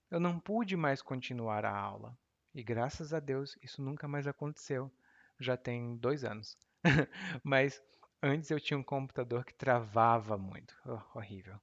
Eu 0.10 0.20
não 0.20 0.39
pude 0.39 0.75
mais 0.75 1.01
continuar 1.01 1.65
a 1.65 1.75
aula. 1.75 2.18
E 2.53 2.63
graças 2.63 3.13
a 3.13 3.20
Deus 3.20 3.58
isso 3.62 3.82
nunca 3.82 4.08
mais 4.08 4.27
aconteceu. 4.27 4.91
Já 5.39 5.56
tem 5.56 5.98
dois 5.98 6.24
anos. 6.24 6.58
Mas 7.44 7.82
antes 8.22 8.50
eu 8.51 8.60
tinha 8.60 8.77
um 8.77 8.84
computador 8.84 9.46
que 9.46 9.53
travava 9.53 10.38
muito. 10.38 10.75
Oh, 10.86 11.18
horrível. 11.18 11.60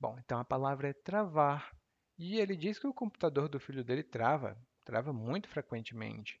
Bom, 0.00 0.16
então 0.18 0.38
a 0.38 0.44
palavra 0.44 0.88
é 0.88 0.92
travar. 0.92 1.74
E 2.18 2.38
ele 2.38 2.56
diz 2.56 2.78
que 2.78 2.86
o 2.86 2.94
computador 2.94 3.48
do 3.48 3.60
filho 3.60 3.84
dele 3.84 4.02
trava, 4.02 4.56
trava 4.84 5.12
muito 5.12 5.48
frequentemente, 5.48 6.40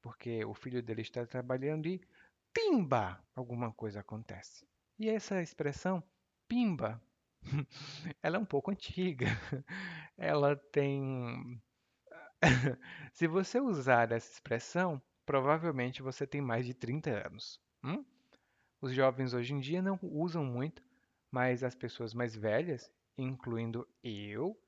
porque 0.00 0.44
o 0.44 0.54
filho 0.54 0.82
dele 0.82 1.02
está 1.02 1.26
trabalhando 1.26 1.86
e 1.86 2.00
pimba, 2.52 3.22
alguma 3.34 3.72
coisa 3.72 4.00
acontece. 4.00 4.66
E 4.98 5.08
essa 5.08 5.42
expressão 5.42 6.02
pimba, 6.48 7.00
ela 8.22 8.36
é 8.36 8.40
um 8.40 8.44
pouco 8.44 8.70
antiga. 8.70 9.26
Ela 10.18 10.54
tem 10.54 11.58
Se 13.12 13.26
você 13.26 13.60
usar 13.60 14.12
essa 14.12 14.32
expressão, 14.32 15.00
provavelmente 15.26 16.02
você 16.02 16.26
tem 16.26 16.40
mais 16.40 16.66
de 16.66 16.74
30 16.74 17.10
anos. 17.26 17.60
Hum? 17.82 18.04
Os 18.80 18.92
jovens 18.92 19.34
hoje 19.34 19.54
em 19.54 19.60
dia 19.60 19.82
não 19.82 19.98
usam 20.02 20.44
muito, 20.44 20.82
mas 21.30 21.62
as 21.62 21.74
pessoas 21.74 22.14
mais 22.14 22.34
velhas, 22.34 22.90
incluindo 23.16 23.86
eu, 24.02 24.58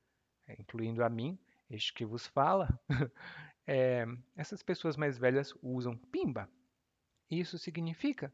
incluindo 0.59 1.03
a 1.03 1.09
mim, 1.09 1.37
este 1.69 1.93
que 1.93 2.05
vos 2.05 2.27
fala, 2.27 2.67
é, 3.65 4.05
essas 4.35 4.61
pessoas 4.61 4.97
mais 4.97 5.17
velhas 5.17 5.53
usam 5.61 5.97
pimba. 5.97 6.49
Isso 7.29 7.57
significa, 7.57 8.33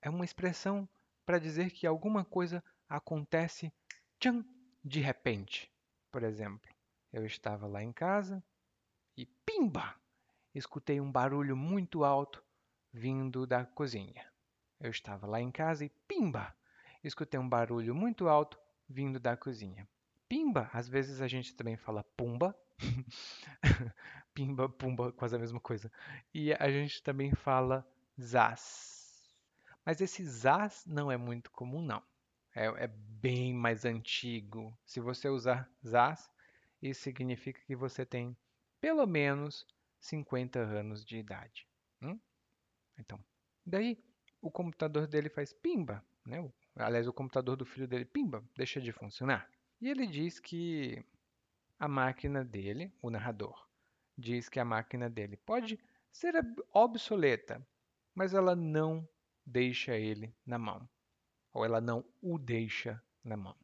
é 0.00 0.08
uma 0.08 0.24
expressão 0.24 0.88
para 1.26 1.38
dizer 1.38 1.70
que 1.70 1.86
alguma 1.86 2.24
coisa 2.24 2.62
acontece 2.88 3.72
tchan, 4.18 4.44
de 4.82 5.00
repente. 5.00 5.70
Por 6.10 6.22
exemplo, 6.22 6.70
eu 7.12 7.26
estava 7.26 7.66
lá 7.66 7.82
em 7.82 7.92
casa 7.92 8.42
e 9.16 9.26
pimba! 9.26 9.94
Escutei 10.54 11.00
um 11.00 11.12
barulho 11.12 11.56
muito 11.56 12.04
alto 12.04 12.42
vindo 12.92 13.46
da 13.46 13.64
cozinha. 13.64 14.26
Eu 14.80 14.90
estava 14.90 15.26
lá 15.26 15.40
em 15.40 15.50
casa 15.50 15.84
e 15.84 15.90
pimba! 16.08 16.54
Escutei 17.04 17.38
um 17.38 17.48
barulho 17.48 17.94
muito 17.94 18.28
alto 18.28 18.58
vindo 18.88 19.20
da 19.20 19.36
cozinha. 19.36 19.88
Pimba, 20.28 20.70
às 20.72 20.88
vezes 20.88 21.20
a 21.20 21.28
gente 21.28 21.54
também 21.54 21.76
fala 21.76 22.04
pumba. 22.16 22.56
Pimba, 24.38 24.68
pumba, 24.68 25.10
quase 25.10 25.34
a 25.34 25.38
mesma 25.38 25.58
coisa. 25.58 25.90
E 26.32 26.52
a 26.52 26.70
gente 26.70 27.02
também 27.02 27.34
fala 27.34 27.84
zaz. 28.20 29.36
Mas 29.84 30.00
esse 30.00 30.24
zaz 30.24 30.86
não 30.86 31.10
é 31.10 31.16
muito 31.16 31.50
comum, 31.50 31.82
não. 31.82 32.00
É, 32.54 32.66
é 32.84 32.86
bem 32.86 33.52
mais 33.52 33.84
antigo. 33.84 34.72
Se 34.86 35.00
você 35.00 35.28
usar 35.28 35.68
zaz, 35.84 36.30
isso 36.80 37.02
significa 37.02 37.60
que 37.66 37.74
você 37.74 38.06
tem 38.06 38.36
pelo 38.80 39.04
menos 39.06 39.66
50 39.98 40.60
anos 40.60 41.04
de 41.04 41.18
idade. 41.18 41.66
Hum? 42.00 42.16
Então, 42.96 43.18
daí 43.66 43.98
o 44.40 44.52
computador 44.52 45.08
dele 45.08 45.28
faz 45.28 45.52
pimba, 45.52 46.00
né? 46.24 46.48
aliás, 46.76 47.08
o 47.08 47.12
computador 47.12 47.56
do 47.56 47.66
filho 47.66 47.88
dele, 47.88 48.04
pimba, 48.04 48.44
deixa 48.56 48.80
de 48.80 48.92
funcionar. 48.92 49.50
E 49.80 49.88
ele 49.88 50.06
diz 50.06 50.38
que 50.38 51.04
a 51.76 51.88
máquina 51.88 52.44
dele, 52.44 52.92
o 53.02 53.10
narrador, 53.10 53.67
diz 54.18 54.48
que 54.48 54.58
a 54.58 54.64
máquina 54.64 55.08
dele 55.08 55.36
pode 55.36 55.78
ser 56.12 56.34
obsoleta, 56.72 57.66
mas 58.14 58.34
ela 58.34 58.56
não 58.56 59.08
deixa 59.46 59.96
ele 59.96 60.34
na 60.44 60.58
mão, 60.58 60.88
ou 61.52 61.64
ela 61.64 61.80
não 61.80 62.04
o 62.20 62.38
deixa 62.38 63.02
na 63.24 63.36
mão. 63.36 63.56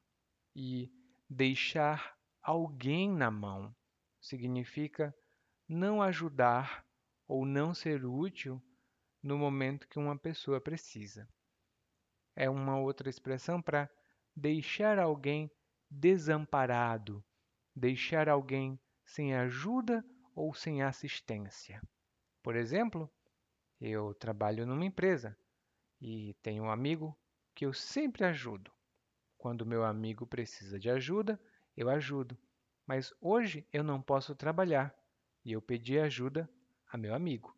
E 0.54 0.90
deixar 1.28 2.16
alguém 2.40 3.10
na 3.10 3.30
mão 3.30 3.74
significa 4.20 5.14
não 5.68 6.00
ajudar 6.00 6.86
ou 7.26 7.44
não 7.44 7.74
ser 7.74 8.04
útil 8.04 8.62
no 9.22 9.36
momento 9.36 9.88
que 9.88 9.98
uma 9.98 10.16
pessoa 10.16 10.60
precisa 10.60 11.28
é 12.36 12.50
uma 12.50 12.78
outra 12.78 13.08
expressão 13.08 13.62
para 13.62 13.88
deixar 14.34 14.98
alguém 14.98 15.50
desamparado, 15.90 17.24
deixar 17.74 18.28
alguém 18.28 18.78
sem 19.04 19.34
ajuda 19.34 20.04
ou 20.34 20.54
sem 20.54 20.82
assistência. 20.82 21.80
Por 22.42 22.56
exemplo, 22.56 23.10
eu 23.80 24.14
trabalho 24.14 24.66
numa 24.66 24.84
empresa 24.84 25.36
e 26.00 26.34
tenho 26.42 26.64
um 26.64 26.70
amigo 26.70 27.16
que 27.54 27.64
eu 27.66 27.72
sempre 27.72 28.24
ajudo. 28.24 28.72
Quando 29.38 29.66
meu 29.66 29.84
amigo 29.84 30.26
precisa 30.26 30.78
de 30.78 30.90
ajuda, 30.90 31.40
eu 31.76 31.88
ajudo. 31.88 32.36
Mas 32.86 33.12
hoje 33.20 33.66
eu 33.72 33.82
não 33.82 34.00
posso 34.00 34.34
trabalhar 34.34 34.94
e 35.44 35.52
eu 35.52 35.62
pedi 35.62 35.98
ajuda 35.98 36.50
a 36.90 36.96
meu 36.96 37.14
amigo. 37.14 37.56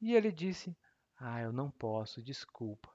E 0.00 0.14
ele 0.14 0.32
disse: 0.32 0.76
Ah, 1.16 1.40
eu 1.40 1.52
não 1.52 1.70
posso, 1.70 2.22
desculpa 2.22 2.94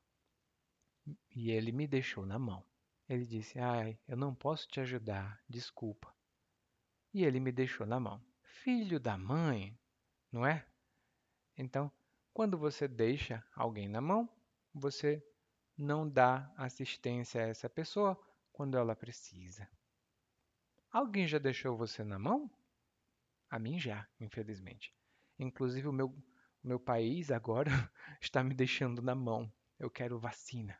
e 1.35 1.51
ele 1.51 1.71
me 1.71 1.87
deixou 1.87 2.25
na 2.25 2.37
mão. 2.37 2.63
Ele 3.07 3.25
disse: 3.25 3.59
Ai, 3.59 3.97
eu 4.07 4.17
não 4.17 4.35
posso 4.35 4.67
te 4.67 4.79
ajudar, 4.79 5.41
desculpa. 5.47 6.13
E 7.13 7.23
ele 7.23 7.39
me 7.39 7.51
deixou 7.51 7.85
na 7.85 7.99
mão. 7.99 8.23
Filho 8.63 8.99
da 8.99 9.17
mãe, 9.17 9.77
não 10.31 10.45
é? 10.45 10.67
Então, 11.57 11.91
quando 12.33 12.57
você 12.57 12.87
deixa 12.87 13.43
alguém 13.55 13.87
na 13.87 14.01
mão, 14.01 14.29
você 14.73 15.25
não 15.77 16.09
dá 16.09 16.53
assistência 16.57 17.41
a 17.41 17.47
essa 17.47 17.69
pessoa 17.69 18.19
quando 18.51 18.77
ela 18.77 18.95
precisa. 18.95 19.69
Alguém 20.91 21.27
já 21.27 21.37
deixou 21.39 21.77
você 21.77 22.03
na 22.03 22.19
mão? 22.19 22.51
A 23.49 23.57
mim 23.57 23.79
já, 23.79 24.07
infelizmente. 24.19 24.93
Inclusive, 25.39 25.87
o 25.87 25.93
meu, 25.93 26.13
meu 26.63 26.79
país 26.79 27.31
agora 27.31 27.71
está 28.21 28.43
me 28.43 28.53
deixando 28.53 29.01
na 29.01 29.15
mão. 29.15 29.51
Eu 29.79 29.89
quero 29.89 30.19
vacina. 30.19 30.77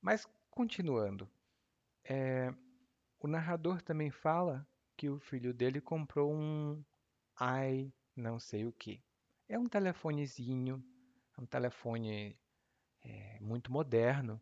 Mas 0.00 0.26
continuando, 0.50 1.30
É, 2.04 2.54
o 3.20 3.28
narrador 3.28 3.82
também 3.82 4.10
fala 4.10 4.66
que 4.96 5.08
o 5.08 5.18
filho 5.18 5.54
dele 5.54 5.80
comprou 5.80 6.34
um 6.34 6.84
i 7.40 7.92
não 8.14 8.38
sei 8.38 8.66
o 8.66 8.72
que. 8.72 9.02
É 9.48 9.58
um 9.58 9.66
telefonezinho, 9.66 10.84
é 11.36 11.40
um 11.40 11.46
telefone 11.46 12.38
é, 13.02 13.38
muito 13.40 13.72
moderno 13.72 14.40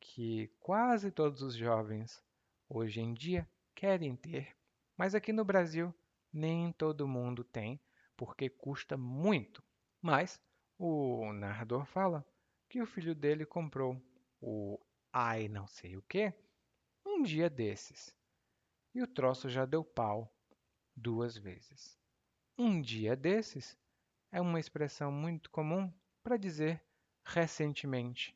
que 0.00 0.48
quase 0.60 1.10
todos 1.10 1.42
os 1.42 1.54
jovens 1.54 2.22
hoje 2.68 3.00
em 3.00 3.14
dia 3.14 3.48
querem 3.74 4.16
ter, 4.16 4.56
mas 4.96 5.14
aqui 5.14 5.32
no 5.32 5.44
Brasil 5.44 5.94
nem 6.32 6.72
todo 6.72 7.08
mundo 7.08 7.44
tem, 7.44 7.80
porque 8.16 8.48
custa 8.48 8.96
muito. 8.96 9.62
Mas 10.02 10.40
o 10.78 11.32
narrador 11.32 11.86
fala 11.86 12.26
que 12.68 12.82
o 12.82 12.86
filho 12.86 13.14
dele 13.14 13.46
comprou 13.46 14.00
o 14.40 14.78
ai 15.12 15.48
não 15.48 15.66
sei 15.66 15.96
o 15.96 16.02
que 16.02 16.32
um 17.04 17.22
dia 17.22 17.48
desses. 17.48 18.14
E 18.94 19.02
o 19.02 19.06
troço 19.06 19.48
já 19.48 19.64
deu 19.64 19.84
pau 19.84 20.32
duas 20.94 21.36
vezes. 21.36 21.98
Um 22.58 22.80
dia 22.80 23.14
desses 23.14 23.76
é 24.32 24.40
uma 24.40 24.58
expressão 24.58 25.12
muito 25.12 25.50
comum 25.50 25.92
para 26.22 26.38
dizer 26.38 26.82
recentemente, 27.22 28.34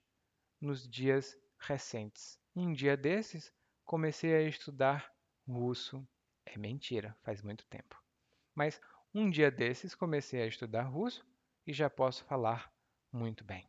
nos 0.61 0.87
dias 0.87 1.39
recentes. 1.59 2.39
Um 2.55 2.71
dia 2.71 2.99
desses 2.99 3.51
comecei 3.83 4.35
a 4.35 4.43
estudar 4.43 5.11
russo. 5.49 6.07
É 6.45 6.59
mentira, 6.59 7.17
faz 7.23 7.41
muito 7.41 7.65
tempo. 7.69 7.99
Mas 8.55 8.79
um 9.15 9.31
dia 9.31 9.51
desses 9.51 9.95
comecei 9.95 10.43
a 10.43 10.47
estudar 10.47 10.83
russo 10.83 11.27
e 11.67 11.73
já 11.73 11.89
posso 11.89 12.23
falar 12.25 12.71
muito 13.11 13.43
bem. 13.43 13.67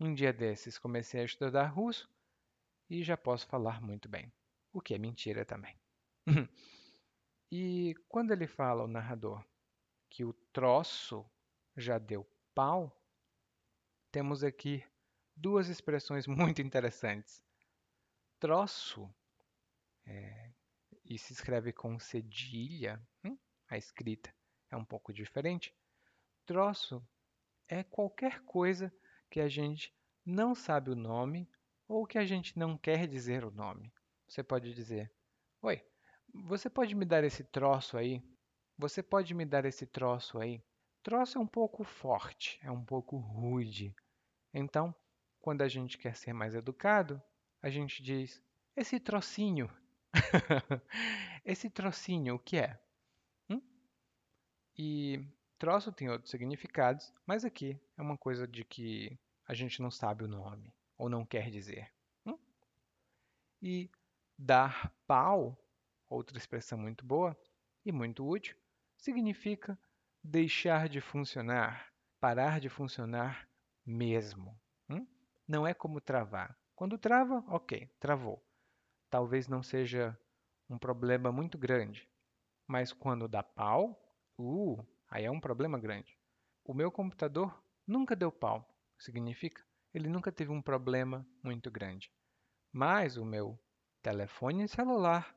Um 0.00 0.12
dia 0.12 0.32
desses 0.32 0.80
comecei 0.80 1.20
a 1.20 1.24
estudar 1.24 1.66
russo 1.66 2.12
e 2.90 3.04
já 3.04 3.16
posso 3.16 3.46
falar 3.46 3.80
muito 3.80 4.08
bem, 4.08 4.32
o 4.72 4.80
que 4.80 4.94
é 4.94 4.98
mentira 4.98 5.44
também. 5.44 5.78
e 7.52 7.94
quando 8.08 8.32
ele 8.32 8.48
fala, 8.48 8.82
o 8.82 8.88
narrador, 8.88 9.44
que 10.12 10.24
o 10.24 10.34
troço 10.52 11.24
já 11.74 11.96
deu 11.96 12.28
pau, 12.54 12.94
temos 14.10 14.44
aqui 14.44 14.84
duas 15.34 15.68
expressões 15.68 16.26
muito 16.28 16.60
interessantes. 16.60 17.42
Troço, 18.38 19.08
é, 20.04 20.52
e 21.02 21.18
se 21.18 21.32
escreve 21.32 21.72
com 21.72 21.98
cedilha, 21.98 23.00
hum, 23.24 23.38
a 23.66 23.78
escrita 23.78 24.34
é 24.70 24.76
um 24.76 24.84
pouco 24.84 25.14
diferente. 25.14 25.74
Troço 26.44 27.02
é 27.66 27.82
qualquer 27.82 28.42
coisa 28.42 28.92
que 29.30 29.40
a 29.40 29.48
gente 29.48 29.96
não 30.26 30.54
sabe 30.54 30.90
o 30.90 30.94
nome 30.94 31.48
ou 31.88 32.06
que 32.06 32.18
a 32.18 32.26
gente 32.26 32.58
não 32.58 32.76
quer 32.76 33.08
dizer 33.08 33.46
o 33.46 33.50
nome. 33.50 33.90
Você 34.28 34.42
pode 34.42 34.74
dizer: 34.74 35.10
Oi, 35.62 35.82
você 36.34 36.68
pode 36.68 36.94
me 36.94 37.06
dar 37.06 37.24
esse 37.24 37.42
troço 37.44 37.96
aí? 37.96 38.22
Você 38.82 39.00
pode 39.00 39.32
me 39.32 39.46
dar 39.46 39.64
esse 39.64 39.86
troço 39.86 40.40
aí? 40.40 40.60
Troço 41.04 41.38
é 41.38 41.40
um 41.40 41.46
pouco 41.46 41.84
forte, 41.84 42.58
é 42.64 42.68
um 42.68 42.84
pouco 42.84 43.16
rude. 43.16 43.94
Então, 44.52 44.92
quando 45.40 45.62
a 45.62 45.68
gente 45.68 45.96
quer 45.96 46.16
ser 46.16 46.32
mais 46.32 46.52
educado, 46.52 47.22
a 47.62 47.70
gente 47.70 48.02
diz: 48.02 48.42
esse 48.74 48.98
trocinho. 48.98 49.70
esse 51.44 51.70
trocinho, 51.70 52.34
o 52.34 52.38
que 52.40 52.56
é? 52.56 52.76
Hum? 53.48 53.62
E 54.76 55.24
troço 55.60 55.92
tem 55.92 56.08
outros 56.08 56.32
significados, 56.32 57.14
mas 57.24 57.44
aqui 57.44 57.80
é 57.96 58.02
uma 58.02 58.18
coisa 58.18 58.48
de 58.48 58.64
que 58.64 59.16
a 59.46 59.54
gente 59.54 59.80
não 59.80 59.92
sabe 59.92 60.24
o 60.24 60.28
nome 60.28 60.74
ou 60.98 61.08
não 61.08 61.24
quer 61.24 61.52
dizer. 61.52 61.88
Hum? 62.26 62.36
E 63.62 63.88
dar 64.36 64.92
pau, 65.06 65.56
outra 66.10 66.36
expressão 66.36 66.76
muito 66.76 67.04
boa 67.04 67.38
e 67.84 67.92
muito 67.92 68.28
útil, 68.28 68.56
significa 69.02 69.76
deixar 70.22 70.88
de 70.88 71.00
funcionar, 71.00 71.92
parar 72.20 72.60
de 72.60 72.68
funcionar 72.68 73.48
mesmo. 73.84 74.56
Hum? 74.88 75.04
Não 75.46 75.66
é 75.66 75.74
como 75.74 76.00
travar. 76.00 76.56
Quando 76.76 76.96
trava, 76.96 77.44
ok, 77.48 77.88
travou. 77.98 78.40
Talvez 79.10 79.48
não 79.48 79.60
seja 79.60 80.16
um 80.70 80.78
problema 80.78 81.32
muito 81.32 81.58
grande, 81.58 82.08
mas 82.66 82.92
quando 82.92 83.26
dá 83.26 83.42
pau, 83.42 84.00
uh, 84.38 84.86
aí 85.10 85.24
é 85.24 85.30
um 85.30 85.40
problema 85.40 85.78
grande. 85.80 86.16
O 86.64 86.72
meu 86.72 86.90
computador 86.90 87.60
nunca 87.84 88.14
deu 88.14 88.30
pau, 88.30 88.72
significa 88.96 89.62
ele 89.92 90.08
nunca 90.08 90.32
teve 90.32 90.50
um 90.50 90.62
problema 90.62 91.26
muito 91.42 91.70
grande. 91.70 92.10
Mas 92.72 93.16
o 93.16 93.24
meu 93.24 93.60
telefone 94.00 94.66
celular 94.66 95.36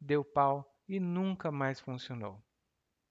deu 0.00 0.24
pau 0.24 0.82
e 0.88 0.98
nunca 0.98 1.52
mais 1.52 1.78
funcionou. 1.78 2.42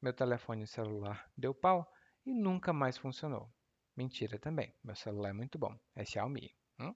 Meu 0.01 0.13
telefone 0.13 0.67
celular 0.67 1.29
deu 1.35 1.53
pau 1.53 1.91
e 2.25 2.33
nunca 2.33 2.71
mais 2.71 2.97
funcionou. 2.97 3.51
Mentira 3.95 4.37
também. 4.37 4.73
Meu 4.83 4.95
celular 4.95 5.29
é 5.29 5.33
muito 5.33 5.57
bom. 5.57 5.75
É 5.95 6.05
Xiaomi. 6.05 6.55
Hum? 6.79 6.93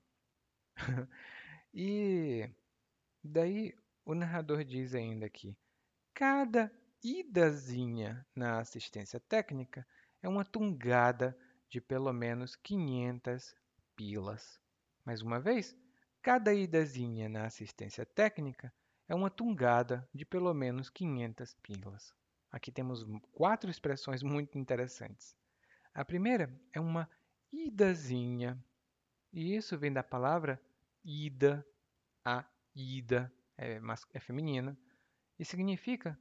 e 1.73 2.47
daí 3.23 3.73
o 4.05 4.13
narrador 4.13 4.63
diz 4.63 4.93
ainda 4.93 5.27
que 5.29 5.57
cada 6.13 6.71
idazinha 7.03 8.23
na 8.35 8.59
assistência 8.59 9.19
técnica 9.19 9.87
é 10.21 10.29
uma 10.29 10.45
tungada 10.45 11.35
de 11.67 11.81
pelo 11.81 12.13
menos 12.13 12.55
500 12.55 13.55
pilas. 13.95 14.59
Mais 15.03 15.21
uma 15.23 15.39
vez, 15.39 15.75
cada 16.21 16.53
idazinha 16.53 17.27
na 17.27 17.45
assistência 17.45 18.05
técnica 18.05 18.71
é 19.07 19.15
uma 19.15 19.31
tungada 19.31 20.07
de 20.13 20.23
pelo 20.23 20.53
menos 20.53 20.89
500 20.89 21.55
pilas. 21.55 22.13
Aqui 22.51 22.71
temos 22.71 23.05
quatro 23.31 23.69
expressões 23.69 24.21
muito 24.21 24.57
interessantes. 24.57 25.35
A 25.93 26.03
primeira 26.03 26.53
é 26.73 26.79
uma 26.79 27.09
idazinha, 27.51 28.61
e 29.31 29.55
isso 29.55 29.77
vem 29.77 29.91
da 29.91 30.03
palavra 30.03 30.61
ida, 31.03 31.65
a 32.25 32.45
ida 32.75 33.31
é, 33.57 33.79
é 34.13 34.19
feminina, 34.19 34.77
e 35.39 35.45
significa 35.45 36.19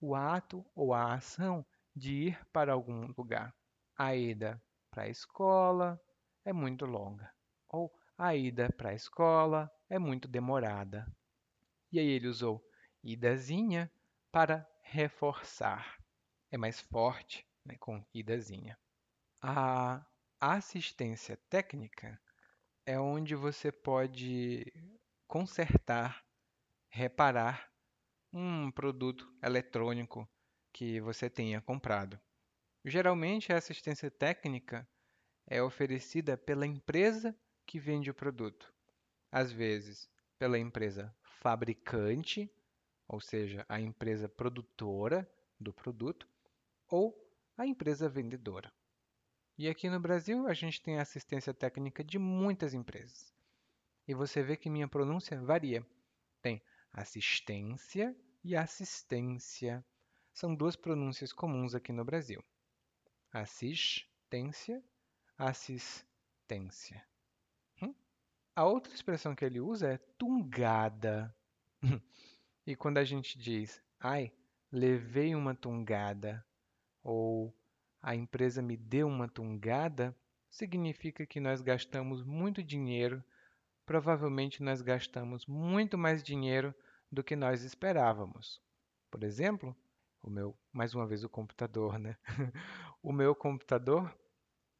o 0.00 0.14
ato 0.14 0.64
ou 0.74 0.94
a 0.94 1.14
ação 1.14 1.64
de 1.94 2.28
ir 2.28 2.46
para 2.52 2.72
algum 2.72 3.12
lugar. 3.16 3.54
A 3.96 4.14
ida 4.14 4.62
para 4.90 5.04
a 5.04 5.08
escola 5.08 6.00
é 6.44 6.52
muito 6.52 6.86
longa, 6.86 7.30
ou 7.68 7.92
a 8.16 8.34
ida 8.34 8.70
para 8.72 8.90
a 8.90 8.94
escola 8.94 9.70
é 9.88 9.98
muito 9.98 10.26
demorada. 10.26 11.06
E 11.92 11.98
aí 11.98 12.06
ele 12.06 12.28
usou 12.28 12.62
idazinha 13.02 13.90
para 14.32 14.68
reforçar. 14.90 15.98
É 16.50 16.56
mais 16.56 16.80
forte 16.80 17.46
né, 17.64 17.76
com 17.78 18.04
idazinha. 18.14 18.78
A 19.42 20.04
assistência 20.40 21.36
técnica 21.48 22.20
é 22.84 22.98
onde 22.98 23.34
você 23.34 23.72
pode 23.72 24.72
consertar, 25.26 26.24
reparar 26.88 27.70
um 28.32 28.70
produto 28.70 29.28
eletrônico 29.42 30.28
que 30.72 31.00
você 31.00 31.28
tenha 31.28 31.60
comprado. 31.60 32.20
Geralmente, 32.84 33.52
a 33.52 33.56
assistência 33.56 34.10
técnica 34.10 34.88
é 35.46 35.60
oferecida 35.60 36.36
pela 36.36 36.66
empresa 36.66 37.36
que 37.66 37.80
vende 37.80 38.10
o 38.10 38.14
produto. 38.14 38.72
Às 39.32 39.50
vezes, 39.50 40.08
pela 40.38 40.58
empresa 40.58 41.14
fabricante, 41.40 42.50
ou 43.08 43.20
seja, 43.20 43.64
a 43.68 43.80
empresa 43.80 44.28
produtora 44.28 45.28
do 45.58 45.72
produto, 45.72 46.28
ou 46.88 47.16
a 47.56 47.66
empresa 47.66 48.08
vendedora. 48.08 48.72
E 49.58 49.68
aqui 49.68 49.88
no 49.88 49.98
Brasil, 49.98 50.46
a 50.46 50.54
gente 50.54 50.82
tem 50.82 50.98
assistência 50.98 51.54
técnica 51.54 52.04
de 52.04 52.18
muitas 52.18 52.74
empresas. 52.74 53.32
E 54.06 54.14
você 54.14 54.42
vê 54.42 54.56
que 54.56 54.68
minha 54.68 54.86
pronúncia 54.86 55.40
varia. 55.40 55.84
Tem 56.42 56.62
assistência 56.92 58.14
e 58.44 58.54
assistência. 58.54 59.84
São 60.32 60.54
duas 60.54 60.76
pronúncias 60.76 61.32
comuns 61.32 61.74
aqui 61.74 61.92
no 61.92 62.04
Brasil. 62.04 62.44
Assistência, 63.32 64.84
assistência. 65.38 67.04
A 68.56 68.64
outra 68.64 68.94
expressão 68.94 69.34
que 69.34 69.44
ele 69.44 69.60
usa 69.60 69.92
é 69.92 69.98
tungada. 70.16 71.36
e 72.66 72.74
quando 72.74 72.98
a 72.98 73.04
gente 73.04 73.38
diz, 73.38 73.80
ai, 74.00 74.32
levei 74.72 75.34
uma 75.34 75.54
tungada, 75.54 76.44
ou 77.02 77.56
a 78.02 78.14
empresa 78.16 78.60
me 78.60 78.76
deu 78.76 79.06
uma 79.06 79.28
tungada, 79.28 80.14
significa 80.50 81.24
que 81.24 81.38
nós 81.38 81.60
gastamos 81.60 82.24
muito 82.24 82.62
dinheiro. 82.62 83.22
Provavelmente 83.84 84.62
nós 84.62 84.82
gastamos 84.82 85.46
muito 85.46 85.96
mais 85.96 86.22
dinheiro 86.22 86.74
do 87.10 87.22
que 87.22 87.36
nós 87.36 87.62
esperávamos. 87.62 88.60
Por 89.10 89.22
exemplo, 89.22 89.76
o 90.20 90.28
meu, 90.28 90.58
mais 90.72 90.92
uma 90.92 91.06
vez 91.06 91.22
o 91.22 91.28
computador, 91.28 92.00
né? 92.00 92.16
o 93.00 93.12
meu 93.12 93.32
computador 93.32 94.12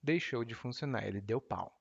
deixou 0.03 0.45
de 0.45 0.55
funcionar, 0.55 1.07
ele 1.07 1.21
deu 1.21 1.41
pau. 1.41 1.73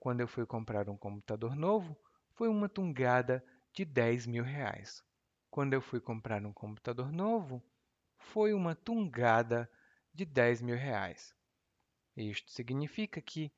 Quando 0.00 0.20
eu 0.20 0.26
fui 0.26 0.44
comprar 0.44 0.88
um 0.88 0.96
computador 0.96 1.54
novo, 1.54 1.96
foi 2.34 2.48
uma 2.48 2.68
tungada 2.68 3.44
de 3.72 3.84
10 3.84 4.26
mil 4.26 4.42
reais. 4.42 5.04
Quando 5.58 5.74
eu 5.74 5.80
fui 5.80 5.98
comprar 5.98 6.46
um 6.46 6.52
computador 6.52 7.10
novo, 7.10 7.60
foi 8.16 8.54
uma 8.54 8.76
tungada 8.76 9.68
de 10.14 10.24
10 10.24 10.62
mil 10.62 10.76
reais. 10.76 11.34
Isto 12.16 12.52
significa 12.52 13.20
que 13.20 13.50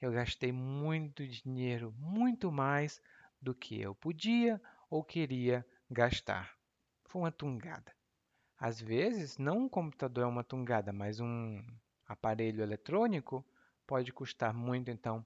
eu 0.00 0.12
gastei 0.12 0.50
muito 0.50 1.28
dinheiro, 1.28 1.92
muito 1.98 2.50
mais 2.50 3.02
do 3.38 3.54
que 3.54 3.78
eu 3.78 3.94
podia 3.94 4.58
ou 4.88 5.04
queria 5.04 5.62
gastar. 5.90 6.56
Foi 7.04 7.20
uma 7.20 7.30
tungada. 7.30 7.94
Às 8.56 8.80
vezes, 8.80 9.36
não 9.36 9.64
um 9.64 9.68
computador 9.68 10.24
é 10.24 10.26
uma 10.26 10.42
tungada, 10.42 10.90
mas 10.90 11.20
um 11.20 11.62
aparelho 12.06 12.62
eletrônico 12.62 13.44
pode 13.86 14.10
custar 14.10 14.54
muito, 14.54 14.90
então 14.90 15.22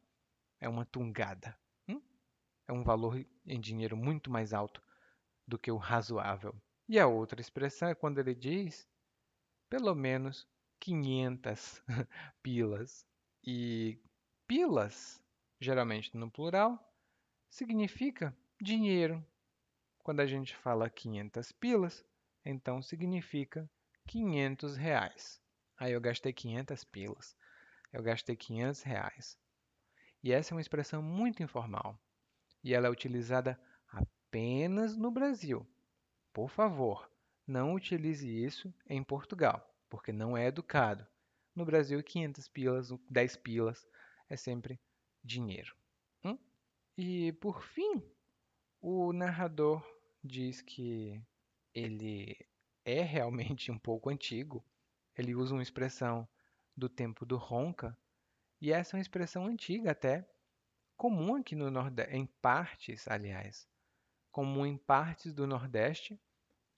é 0.58 0.68
uma 0.68 0.84
tungada. 0.84 1.56
Hum? 1.88 2.02
É 2.66 2.72
um 2.72 2.82
valor 2.82 3.24
em 3.46 3.60
dinheiro 3.60 3.96
muito 3.96 4.28
mais 4.28 4.52
alto 4.52 4.82
do 5.50 5.58
que 5.58 5.70
o 5.70 5.76
razoável. 5.76 6.54
E 6.88 6.98
a 6.98 7.08
outra 7.08 7.40
expressão 7.40 7.88
é 7.88 7.94
quando 7.94 8.18
ele 8.18 8.34
diz 8.34 8.88
pelo 9.68 9.94
menos 9.94 10.48
500 10.78 11.82
pilas. 12.42 13.04
E 13.44 13.98
pilas, 14.46 15.20
geralmente 15.60 16.16
no 16.16 16.30
plural, 16.30 16.78
significa 17.48 18.36
dinheiro. 18.60 19.24
Quando 20.04 20.20
a 20.20 20.26
gente 20.26 20.54
fala 20.56 20.88
500 20.88 21.52
pilas, 21.52 22.04
então 22.44 22.80
significa 22.80 23.68
500 24.06 24.76
reais. 24.76 25.40
Aí 25.76 25.92
eu 25.92 26.00
gastei 26.00 26.32
500 26.32 26.84
pilas. 26.84 27.36
Eu 27.92 28.02
gastei 28.02 28.36
500 28.36 28.82
reais. 28.82 29.36
E 30.22 30.32
essa 30.32 30.52
é 30.52 30.54
uma 30.54 30.60
expressão 30.60 31.02
muito 31.02 31.42
informal. 31.42 31.98
E 32.62 32.72
ela 32.72 32.86
é 32.86 32.90
utilizada 32.90 33.60
apenas 34.30 34.96
no 34.96 35.10
Brasil. 35.10 35.66
Por 36.32 36.48
favor, 36.48 37.10
não 37.44 37.74
utilize 37.74 38.28
isso 38.28 38.72
em 38.88 39.02
Portugal, 39.02 39.68
porque 39.88 40.12
não 40.12 40.36
é 40.36 40.46
educado. 40.46 41.04
No 41.52 41.64
Brasil, 41.64 42.00
500 42.00 42.48
pilas, 42.48 42.92
10 43.10 43.36
pilas 43.38 43.88
é 44.28 44.36
sempre 44.36 44.80
dinheiro. 45.24 45.74
Hum? 46.24 46.38
E 46.96 47.32
por 47.32 47.64
fim, 47.64 48.00
o 48.80 49.12
narrador 49.12 49.84
diz 50.22 50.62
que 50.62 51.20
ele 51.74 52.38
é 52.84 53.02
realmente 53.02 53.72
um 53.72 53.78
pouco 53.78 54.10
antigo. 54.10 54.64
Ele 55.18 55.34
usa 55.34 55.54
uma 55.54 55.62
expressão 55.62 56.26
do 56.76 56.88
tempo 56.88 57.26
do 57.26 57.36
ronca, 57.36 57.98
e 58.60 58.72
essa 58.72 58.94
é 58.94 58.98
uma 58.98 59.02
expressão 59.02 59.46
antiga 59.46 59.90
até, 59.90 60.24
comum 60.96 61.34
aqui 61.34 61.56
no 61.56 61.68
Nordeste, 61.68 62.14
em 62.14 62.26
partes, 62.26 63.08
aliás, 63.08 63.68
comum 64.30 64.64
em 64.64 64.76
partes 64.76 65.32
do 65.32 65.46
Nordeste. 65.46 66.20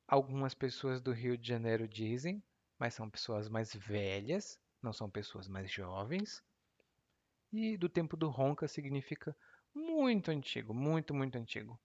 Algumas 0.06 0.54
pessoas 0.54 1.00
do 1.00 1.12
Rio 1.12 1.36
de 1.36 1.48
Janeiro 1.48 1.88
dizem, 1.88 2.42
mas 2.78 2.94
são 2.94 3.08
pessoas 3.08 3.48
mais 3.48 3.74
velhas, 3.74 4.58
não 4.82 4.92
são 4.92 5.10
pessoas 5.10 5.48
mais 5.48 5.70
jovens. 5.70 6.42
E 7.52 7.76
do 7.76 7.88
tempo 7.88 8.16
do 8.16 8.28
ronca 8.28 8.66
significa 8.66 9.36
muito 9.74 10.30
antigo, 10.30 10.74
muito, 10.74 11.14
muito 11.14 11.36
antigo. 11.36 11.80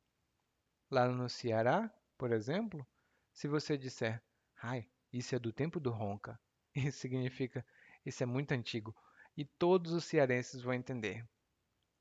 Lá 0.90 1.08
no 1.08 1.30
Ceará, 1.30 1.94
por 2.18 2.32
exemplo, 2.32 2.86
se 3.34 3.48
você 3.48 3.78
disser, 3.78 4.22
ai, 4.62 4.90
isso 5.12 5.36
é 5.36 5.40
do 5.40 5.52
tempo 5.52 5.80
do 5.80 5.92
ronca, 5.92 6.40
isso 6.76 7.00
significa 7.00 7.66
isso 8.06 8.24
é 8.24 8.26
muito 8.26 8.54
antigo. 8.54 8.96
E 9.36 9.44
todos 9.44 9.92
os 9.92 10.06
cearenses 10.06 10.62
vão 10.62 10.74
entender. 10.74 11.28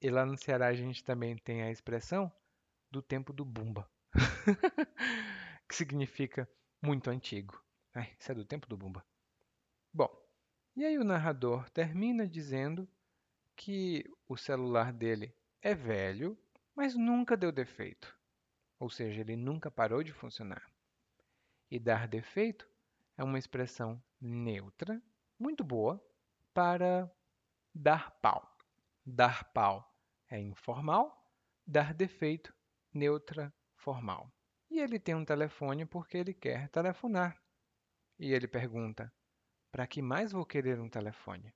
E 0.01 0.09
lá 0.09 0.25
no 0.25 0.37
Ceará 0.37 0.69
a 0.69 0.75
gente 0.75 1.03
também 1.03 1.37
tem 1.37 1.63
a 1.63 1.71
expressão 1.71 2.33
do 2.91 3.03
tempo 3.03 3.33
do 3.33 3.45
bumba, 3.45 3.91
que 5.69 5.75
significa 5.75 6.49
muito 6.83 7.11
antigo. 7.11 7.63
Ai, 7.95 8.15
isso 8.19 8.33
é 8.33 8.35
do 8.35 8.45
tempo 8.45 8.67
do 8.69 8.77
bumba. 8.77 9.05
Bom, 9.93 10.11
e 10.77 10.85
aí 10.85 10.99
o 10.99 11.05
narrador 11.05 11.69
termina 11.71 12.29
dizendo 12.29 12.89
que 13.57 14.05
o 14.29 14.37
celular 14.37 14.93
dele 14.93 15.35
é 15.63 15.75
velho, 15.75 16.39
mas 16.75 16.95
nunca 16.95 17.37
deu 17.37 17.51
defeito. 17.51 18.15
Ou 18.79 18.91
seja, 18.91 19.23
ele 19.23 19.37
nunca 19.37 19.71
parou 19.71 20.03
de 20.03 20.13
funcionar. 20.13 20.71
E 21.71 21.79
dar 21.79 22.07
defeito 22.07 22.69
é 23.17 23.25
uma 23.25 23.39
expressão 23.39 24.03
neutra, 24.21 25.03
muito 25.39 25.65
boa, 25.65 26.03
para 26.53 27.11
dar 27.75 28.11
pau. 28.21 28.57
Dar 29.05 29.45
pau 29.53 29.95
é 30.29 30.39
informal, 30.39 31.33
dar 31.67 31.95
defeito, 31.95 32.55
neutra, 32.97 33.55
formal. 33.77 34.33
E 34.71 34.81
ele 34.81 34.99
tem 34.99 35.15
um 35.15 35.25
telefone 35.25 35.87
porque 35.87 36.17
ele 36.17 36.35
quer 36.35 36.69
telefonar. 36.71 37.41
E 38.19 38.33
ele 38.33 38.49
pergunta: 38.49 39.13
para 39.71 39.87
que 39.87 40.03
mais 40.03 40.33
vou 40.33 40.45
querer 40.45 40.81
um 40.81 40.89
telefone? 40.89 41.55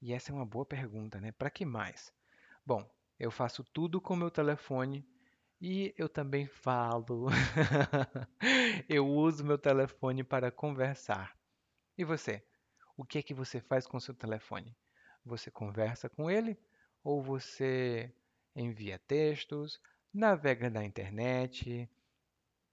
E 0.00 0.12
essa 0.12 0.32
é 0.32 0.34
uma 0.34 0.46
boa 0.46 0.64
pergunta, 0.64 1.20
né? 1.20 1.32
Para 1.32 1.50
que 1.50 1.64
mais? 1.64 2.12
Bom, 2.64 2.88
eu 3.18 3.30
faço 3.30 3.64
tudo 3.64 4.00
com 4.00 4.16
meu 4.16 4.30
telefone 4.30 5.06
e 5.60 5.94
eu 5.98 6.08
também 6.08 6.46
falo. 6.46 7.26
eu 8.88 9.06
uso 9.06 9.44
meu 9.44 9.58
telefone 9.58 10.22
para 10.22 10.50
conversar. 10.50 11.36
E 11.96 12.04
você? 12.04 12.44
O 12.96 13.04
que 13.04 13.18
é 13.18 13.22
que 13.22 13.34
você 13.34 13.60
faz 13.60 13.86
com 13.86 13.98
seu 13.98 14.14
telefone? 14.14 14.76
Você 15.24 15.50
conversa 15.50 16.08
com 16.08 16.30
ele 16.30 16.58
ou 17.02 17.22
você 17.22 18.14
envia 18.54 18.98
textos, 18.98 19.80
navega 20.12 20.70
na 20.70 20.84
internet, 20.84 21.88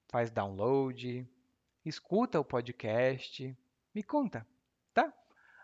faz 0.09 0.31
download, 0.31 1.27
escuta 1.83 2.39
o 2.39 2.45
podcast? 2.45 3.57
Me 3.93 4.03
conta, 4.03 4.47
tá? 4.93 5.13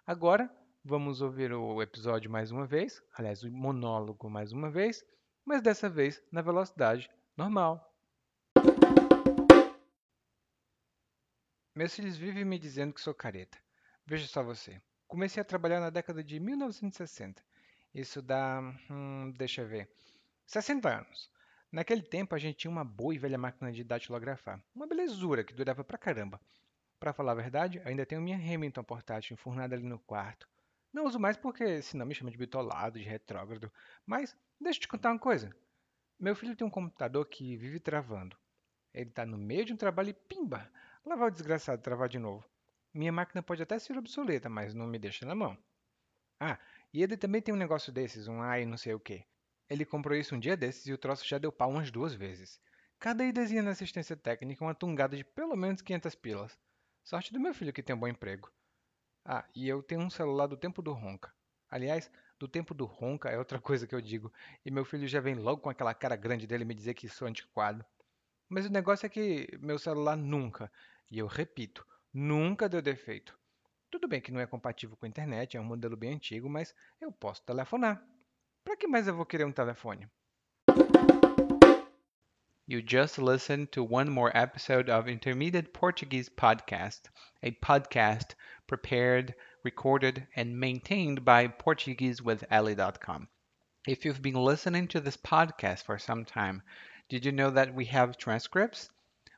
Agora 0.06 0.50
vamos 0.84 1.22
ouvir 1.22 1.54
o 1.54 1.82
episódio 1.82 2.30
mais 2.30 2.52
uma 2.52 2.66
vez, 2.66 3.04
aliás, 3.14 3.44
o 3.44 3.52
monólogo 3.52 4.30
mais 4.30 4.52
uma 4.52 4.70
vez 4.70 5.06
mas 5.46 5.62
dessa 5.62 5.90
vez 5.90 6.22
na 6.32 6.42
velocidade 6.42 7.10
normal. 7.36 7.94
Meus 11.76 11.96
filhos 11.96 12.18
vivem 12.18 12.46
me 12.46 12.60
dizendo 12.60 12.94
que 12.94 13.02
sou 13.02 13.14
careta. 13.14 13.58
Veja 14.06 14.28
só 14.28 14.44
você. 14.44 14.82
Comecei 15.08 15.42
a 15.42 15.46
trabalhar 15.46 15.80
na 15.80 15.90
década 15.90 16.24
de 16.24 16.40
1960. 16.40 17.44
Isso 17.94 18.22
dá, 18.22 18.62
hum, 18.90 19.34
deixa 19.38 19.62
eu 19.62 19.68
ver, 19.68 19.90
60 20.46 20.88
anos. 20.90 21.30
Naquele 21.72 22.02
tempo 22.02 22.36
a 22.36 22.38
gente 22.38 22.58
tinha 22.58 22.72
uma 22.72 22.84
boa 22.84 23.16
e 23.16 23.18
velha 23.18 23.38
máquina 23.38 23.72
de 23.72 23.84
datilografar. 23.84 24.62
Uma 24.76 24.86
belezura 24.86 25.44
que 25.44 25.54
durava 25.54 25.84
pra 25.84 25.98
caramba. 25.98 26.42
Para 27.00 27.14
falar 27.14 27.32
a 27.32 27.36
verdade, 27.36 27.82
ainda 27.86 28.06
tenho 28.06 28.22
minha 28.22 28.38
Remington 28.38 28.84
portátil 28.84 29.34
enfurnada 29.34 29.74
ali 29.74 29.86
no 29.86 29.98
quarto. 29.98 30.48
Não 30.92 31.06
uso 31.06 31.18
mais 31.18 31.38
porque 31.38 31.82
senão 31.82 32.06
me 32.06 32.14
chama 32.14 32.30
de 32.30 32.38
bitolado, 32.38 33.00
de 33.00 33.06
retrógrado. 33.06 33.72
Mas 34.06 34.36
deixa 34.60 34.80
eu 34.80 34.82
te 34.82 34.88
contar 34.90 35.12
uma 35.12 35.20
coisa. 35.20 35.56
Meu 36.20 36.36
filho 36.36 36.56
tem 36.56 36.68
um 36.68 36.70
computador 36.70 37.26
que 37.26 37.56
vive 37.56 37.80
travando. 37.80 38.38
Ele 38.94 39.10
está 39.10 39.26
no 39.26 39.38
meio 39.38 39.64
de 39.64 39.72
um 39.72 39.78
trabalho 39.78 40.10
e 40.10 40.14
pimba! 40.14 40.70
Lá 41.06 41.16
vai 41.16 41.30
o 41.30 41.32
desgraçado 41.32 41.82
travar 41.82 42.10
de 42.10 42.20
novo. 42.20 42.46
Minha 42.94 43.14
máquina 43.14 43.42
pode 43.42 43.64
até 43.64 43.80
ser 43.80 43.98
obsoleta, 43.98 44.50
mas 44.50 44.74
não 44.74 44.86
me 44.86 45.00
deixa 45.00 45.26
na 45.26 45.34
mão. 45.34 45.58
Ah, 46.40 46.60
e 46.94 47.02
ele 47.02 47.16
também 47.16 47.42
tem 47.42 47.54
um 47.54 47.58
negócio 47.58 47.94
desses, 47.94 48.28
um 48.28 48.42
AI 48.42 48.66
não 48.66 48.78
sei 48.78 48.94
o 48.94 49.00
que. 49.00 49.26
Ele 49.72 49.86
comprou 49.86 50.18
isso 50.18 50.36
um 50.36 50.40
dia 50.40 50.58
desses 50.58 50.86
e 50.86 50.92
o 50.92 50.98
troço 50.98 51.26
já 51.26 51.38
deu 51.38 51.50
pau 51.50 51.70
umas 51.70 51.90
duas 51.90 52.14
vezes. 52.14 52.60
Cada 53.00 53.24
idazinha 53.24 53.64
na 53.64 53.72
assistência 53.72 54.18
técnica 54.18 54.66
uma 54.66 54.76
tungada 54.76 55.16
de 55.16 55.24
pelo 55.24 55.56
menos 55.56 55.82
500 55.82 56.14
pilas. 56.14 56.60
Sorte 57.06 57.32
do 57.32 57.40
meu 57.40 57.54
filho 57.54 57.72
que 57.72 57.82
tem 57.82 57.96
um 57.96 58.00
bom 58.00 58.10
emprego. 58.10 58.52
Ah, 59.24 59.48
e 59.56 59.70
eu 59.70 59.82
tenho 59.82 60.02
um 60.02 60.10
celular 60.10 60.48
do 60.48 60.58
tempo 60.58 60.82
do 60.82 60.92
Ronca. 60.92 61.34
Aliás, 61.70 62.12
do 62.38 62.50
tempo 62.50 62.74
do 62.74 62.84
Ronca 62.84 63.30
é 63.30 63.38
outra 63.38 63.62
coisa 63.64 63.88
que 63.88 63.96
eu 63.96 64.02
digo. 64.02 64.30
E 64.66 64.70
meu 64.70 64.84
filho 64.84 65.08
já 65.08 65.22
vem 65.22 65.36
logo 65.36 65.62
com 65.62 65.70
aquela 65.70 65.94
cara 65.94 66.18
grande 66.18 66.46
dele 66.46 66.66
me 66.66 66.74
dizer 66.74 66.94
que 66.94 67.08
sou 67.08 67.26
antiquado. 67.26 67.86
Mas 68.50 68.66
o 68.66 68.70
negócio 68.70 69.06
é 69.06 69.10
que 69.10 69.58
meu 69.58 69.80
celular 69.80 70.18
nunca, 70.18 70.70
e 71.10 71.18
eu 71.18 71.28
repito, 71.28 71.88
nunca 72.14 72.68
deu 72.68 72.82
defeito. 72.82 73.40
Tudo 73.90 74.06
bem 74.06 74.20
que 74.20 74.34
não 74.34 74.42
é 74.42 74.46
compatível 74.46 74.98
com 74.98 75.06
a 75.06 75.10
internet, 75.10 75.56
é 75.56 75.62
um 75.62 75.64
modelo 75.64 75.96
bem 75.96 76.14
antigo, 76.14 76.50
mas 76.50 76.76
eu 77.00 77.10
posso 77.10 77.42
telefonar. 77.44 78.06
Para 78.64 78.78
que 78.78 78.88
mais 78.88 79.08
eu 79.08 79.16
vou 79.16 79.26
querer 79.26 79.44
um 79.44 79.52
telefone? 79.52 80.08
You 82.68 82.82
just 82.86 83.18
listened 83.18 83.72
to 83.72 83.84
one 83.84 84.10
more 84.12 84.32
episode 84.36 84.88
of 84.88 85.10
Intermediate 85.10 85.74
Portuguese 85.74 86.30
Podcast, 86.30 87.10
a 87.42 87.52
podcast 87.52 88.36
prepared, 88.68 89.34
recorded, 89.64 90.28
and 90.36 90.60
maintained 90.60 91.26
by 91.26 91.48
PortugueseWithEli.com. 91.48 93.28
If 93.88 94.06
you've 94.06 94.22
been 94.22 94.36
listening 94.36 94.88
to 94.90 95.02
this 95.02 95.18
podcast 95.18 95.84
for 95.84 95.98
some 95.98 96.24
time, 96.24 96.62
did 97.10 97.26
you 97.26 97.32
know 97.32 97.50
that 97.50 97.74
we 97.74 97.86
have 97.86 98.18
transcripts? 98.18 98.90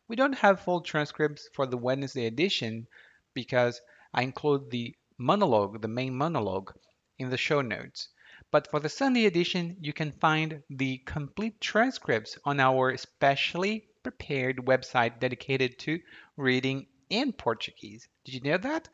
We 0.10 0.18
don't 0.18 0.40
have 0.40 0.60
full 0.60 0.82
transcripts 0.82 1.48
for 1.54 1.66
the 1.66 1.78
Wednesday 1.78 2.26
edition 2.26 2.88
because 3.34 3.80
I 4.14 4.24
include 4.24 4.70
the 4.70 4.98
monologue, 5.18 5.82
the 5.82 5.88
main 5.88 6.14
monologue, 6.14 6.74
in 7.18 7.30
the 7.30 7.38
show 7.38 7.62
notes. 7.62 8.10
But 8.54 8.70
for 8.70 8.80
the 8.80 8.88
Sunday 8.88 9.26
edition, 9.26 9.78
you 9.82 9.94
can 9.94 10.12
find 10.12 10.62
the 10.70 11.00
complete 11.00 11.60
transcripts 11.60 12.38
on 12.46 12.60
our 12.60 12.96
specially 12.98 13.88
prepared 14.04 14.58
website 14.58 15.20
dedicated 15.20 15.80
to 15.80 16.00
reading 16.38 16.86
in 17.10 17.34
Portuguese. 17.34 18.08
Did 18.24 18.36
you 18.36 18.42
know 18.42 18.60
that? 18.60 18.90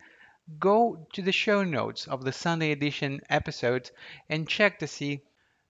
Go 0.59 1.05
to 1.11 1.21
the 1.21 1.33
show 1.33 1.65
notes 1.65 2.07
of 2.07 2.23
the 2.23 2.31
Sunday 2.31 2.71
edition 2.71 3.19
episodes 3.29 3.91
and 4.29 4.47
check 4.47 4.79
to 4.79 4.87
see 4.87 5.23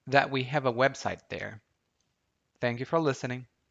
that 0.05 0.29
we 0.29 0.43
have 0.43 0.67
a 0.67 0.71
website 0.71 1.21
there. 1.29 1.59
Thank 2.61 2.79
you 2.79 2.85
for 2.85 2.99
listening. 2.99 3.47